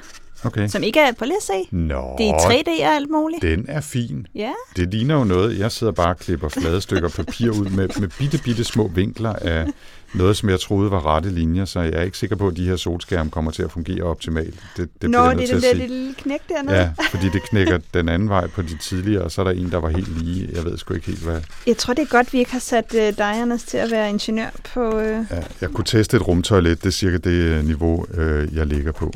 [0.46, 0.68] Okay.
[0.68, 1.76] som ikke er på lige at se.
[1.76, 3.42] Nå, Det er 3D og alt muligt.
[3.42, 4.28] den er fin.
[4.36, 7.90] Ja, Det ligner jo noget, jeg sidder bare og klipper flade stykker papir ud med,
[8.00, 9.68] med bitte, bitte små vinkler af
[10.14, 12.66] noget, som jeg troede var rette linjer, så jeg er ikke sikker på, at de
[12.66, 14.64] her solskærme kommer til at fungere optimalt.
[14.78, 16.76] Det, det Nå, det er den at der lille knæk dernede.
[16.76, 19.72] Ja, fordi det knækker den anden vej på de tidligere, og så er der en,
[19.72, 20.50] der var helt lige.
[20.54, 21.42] Jeg ved sgu ikke helt, hvad...
[21.68, 24.10] Jeg tror, det er godt, vi ikke har sat uh, dig, Anders, til at være
[24.10, 24.98] ingeniør på...
[24.98, 25.04] Uh...
[25.04, 28.92] Ja, jeg kunne teste et rumtoilet, det er cirka det øh, niveau, øh, jeg ligger
[28.92, 29.14] på.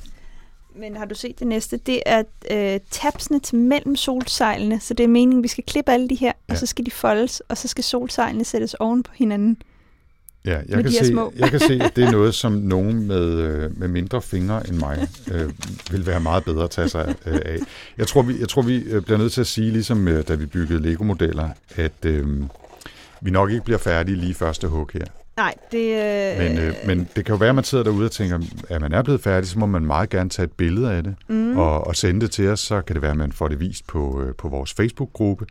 [0.79, 1.77] Men har du set det næste?
[1.77, 6.09] Det er uh, tabsene til mellem solsejlene, så det er meningen, vi skal klippe alle
[6.09, 6.31] de her.
[6.49, 6.53] Ja.
[6.53, 9.57] og så skal de foldes, og så skal solsejlene sættes oven på hinanden.
[10.47, 11.33] Ja, jeg kan, se, små.
[11.35, 14.77] jeg kan se, at det er noget, som nogen med, øh, med mindre fingre end
[14.77, 15.49] mig øh,
[15.91, 17.57] vil være meget bedre at tage sig øh, af.
[17.97, 20.35] Jeg tror, vi, jeg tror, vi øh, bliver nødt til at sige, ligesom øh, da
[20.35, 22.43] vi byggede Lego-modeller, at øh,
[23.21, 25.05] vi nok ikke bliver færdige lige første hug her.
[25.37, 26.33] Nej, det...
[26.33, 26.43] Uh...
[26.43, 28.39] Men, øh, men det kan jo være, at man sidder derude og tænker,
[28.69, 31.15] at man er blevet færdig, så må man meget gerne tage et billede af det
[31.27, 32.59] mm, og, og sende det til os.
[32.59, 35.45] Så kan det være, at man får det vist på, øh, på vores Facebook-gruppe.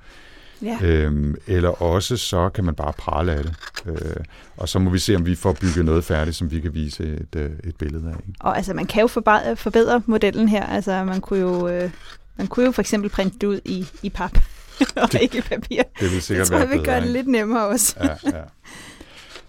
[0.62, 0.78] Ja.
[0.82, 3.54] Øhm, eller også så kan man bare prale af det.
[3.86, 4.16] Øh,
[4.57, 7.02] og så må vi se, om vi får bygget noget færdigt, som vi kan vise
[7.04, 8.12] et, øh, et billede af.
[8.26, 8.38] Ikke?
[8.40, 10.66] Og altså, man kan jo forbedre, forbedre modellen her.
[10.66, 11.90] Altså, man kunne jo, øh,
[12.36, 14.38] man kunne jo for eksempel printe det ud i, i pap,
[14.96, 15.82] og Det- ikke i papir.
[16.00, 17.04] Det vil sikkert Det tror jeg være vil gøre bedre.
[17.07, 17.96] det lidt nemmere også.
[18.02, 18.42] Ja, ja.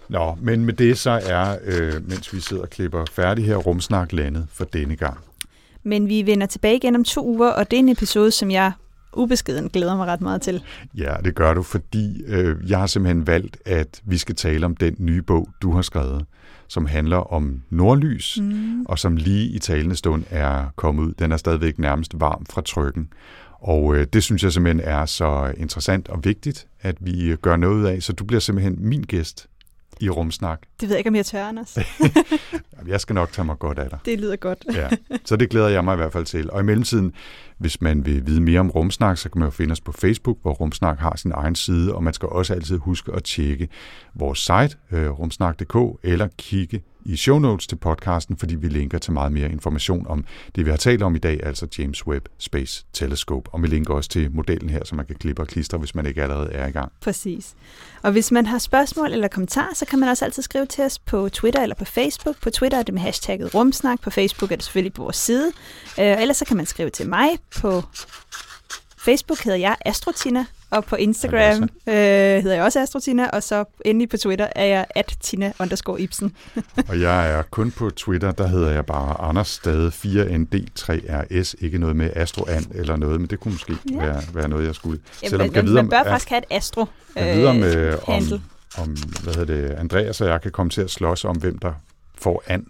[0.08, 4.12] Nå, men med det så er, øh, mens vi sidder og klipper færdig her, rumsnak
[4.12, 5.18] landet for denne gang.
[5.82, 8.72] Men vi vender tilbage igen om to uger, og det er en episode, som jeg
[9.16, 10.62] ubeskeden glæder mig ret meget til.
[10.96, 14.76] Ja, det gør du, fordi øh, jeg har simpelthen valgt, at vi skal tale om
[14.76, 16.24] den nye bog, du har skrevet,
[16.68, 18.82] som handler om nordlys, Mm.
[18.82, 21.12] og som lige i talende stund er kommet ud.
[21.18, 23.08] Den er stadigvæk nærmest varm fra trykken.
[23.60, 27.56] Og øh, det synes jeg simpelthen er så interessant og vigtigt, at vi øh, gør
[27.56, 29.46] noget af, så du bliver simpelthen min gæst
[30.00, 30.60] i Rumsnak.
[30.80, 31.78] Det ved jeg ikke, om jeg tør, Anders.
[32.86, 33.98] Jeg skal nok tage mig godt af dig.
[34.04, 34.64] Det lyder godt.
[34.72, 34.88] Ja.
[35.24, 36.50] Så det glæder jeg mig i hvert fald til.
[36.50, 37.12] Og i mellemtiden,
[37.58, 40.38] hvis man vil vide mere om Rumsnak, så kan man jo finde os på Facebook,
[40.42, 43.68] hvor Rumsnak har sin egen side, og man skal også altid huske at tjekke
[44.14, 49.12] vores site, øh, rumsnak.dk, eller kigge i show notes til podcasten, fordi vi linker til
[49.12, 50.24] meget mere information om
[50.56, 53.50] det, vi har talt om i dag, altså James Webb Space Telescope.
[53.52, 56.06] Og vi linker også til modellen her, så man kan klippe og klistre, hvis man
[56.06, 56.92] ikke allerede er i gang.
[57.00, 57.54] Præcis.
[58.02, 60.98] Og hvis man har spørgsmål eller kommentarer, så kan man også altid skrive til os
[60.98, 62.36] på Twitter eller på Facebook.
[62.42, 65.52] På Twitter er det med hashtagget rumsnak, på Facebook er det selvfølgelig på vores side.
[66.00, 67.28] Øh, ellers så kan man skrive til mig
[67.60, 67.82] på
[68.98, 74.08] Facebook hedder jeg Astrotina, og på Instagram øh, hedder jeg også Astrotina, og så endelig
[74.08, 76.36] på Twitter er jeg at Tina underscore Ibsen.
[76.88, 81.96] og jeg er kun på Twitter, der hedder jeg bare Anders Stade 4ND3RS, ikke noget
[81.96, 83.96] med Astroan eller noget, men det kunne måske ja.
[83.96, 85.00] være, være noget, jeg skulle.
[85.22, 88.22] Jamen, Selvom, man, man bør faktisk have et Astro Jeg ved om, øh, om,
[88.78, 91.72] om, hvad hedder det, Andreas og jeg kan komme til at slås om, hvem der
[92.18, 92.66] får an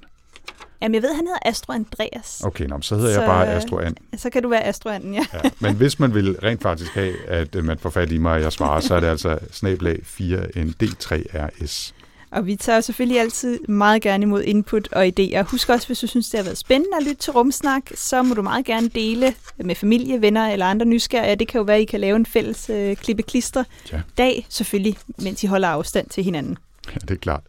[0.83, 2.43] Jamen, jeg ved, han hedder Astro Andreas.
[2.45, 3.97] Okay, nå, så hedder så, jeg bare Astro And.
[4.17, 5.27] Så kan du være Astro Anden, ja.
[5.35, 5.51] ja.
[5.61, 8.41] Men hvis man vil rent faktisk have, at øh, man får fat i mig, og
[8.41, 11.93] jeg svarer, så er det altså snablag 4ND3RS.
[12.31, 15.43] Og vi tager selvfølgelig altid meget gerne imod input og idéer.
[15.43, 18.35] Husk også, hvis du synes, det har været spændende at lytte til Rumsnak, så må
[18.35, 21.37] du meget gerne dele med familie, venner eller andre nysgerrige.
[21.37, 24.01] Det kan jo være, at I kan lave en fælles øh, klippe-klister ja.
[24.19, 26.59] dag, selvfølgelig, mens I holder afstand til hinanden.
[26.93, 27.43] Ja, det er klart.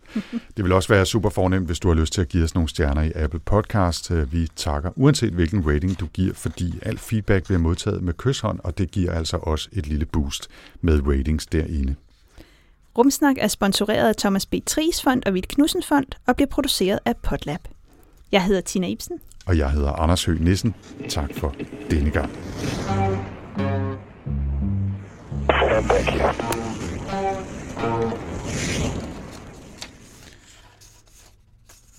[0.57, 2.69] Det vil også være super fornemt, hvis du har lyst til at give os nogle
[2.69, 4.11] stjerner i Apple Podcast.
[4.11, 8.59] Øh, vi takker uanset hvilken rating du giver, fordi alt feedback bliver modtaget med kyshånd,
[8.63, 10.47] og det giver altså også et lille boost
[10.81, 11.95] med ratings derinde.
[12.97, 14.53] Rumsnak er sponsoreret af Thomas B.
[14.65, 17.61] Tries Fond og Vidt Knudsen Fond og bliver produceret af Potlab.
[18.31, 19.19] Jeg hedder Tina Ibsen.
[19.45, 20.75] Og jeg hedder Anders Høgh Nissen.
[21.09, 21.55] Tak for
[21.91, 22.31] denne gang.
[27.79, 28.28] Thank you.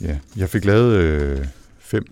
[0.01, 1.47] Ja, jeg fik lavet øh,
[1.79, 2.05] fem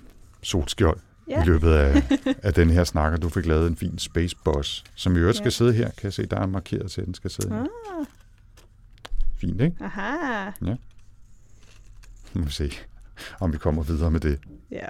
[0.42, 1.42] solskjold ja.
[1.42, 2.02] i løbet af,
[2.46, 5.38] af den her snak, og du fik lavet en fin Space Boss, som i øvrigt
[5.38, 5.42] ja.
[5.42, 5.90] skal sidde her.
[5.90, 7.60] Kan jeg se, der er markeret til, at den skal sidde her.
[7.60, 8.06] Ah.
[9.36, 9.76] Fint, ikke?
[9.80, 10.44] Aha.
[10.44, 10.76] Ja.
[12.34, 12.72] Nu må vi se,
[13.40, 14.40] om vi kommer videre med det.
[14.70, 14.88] Ja.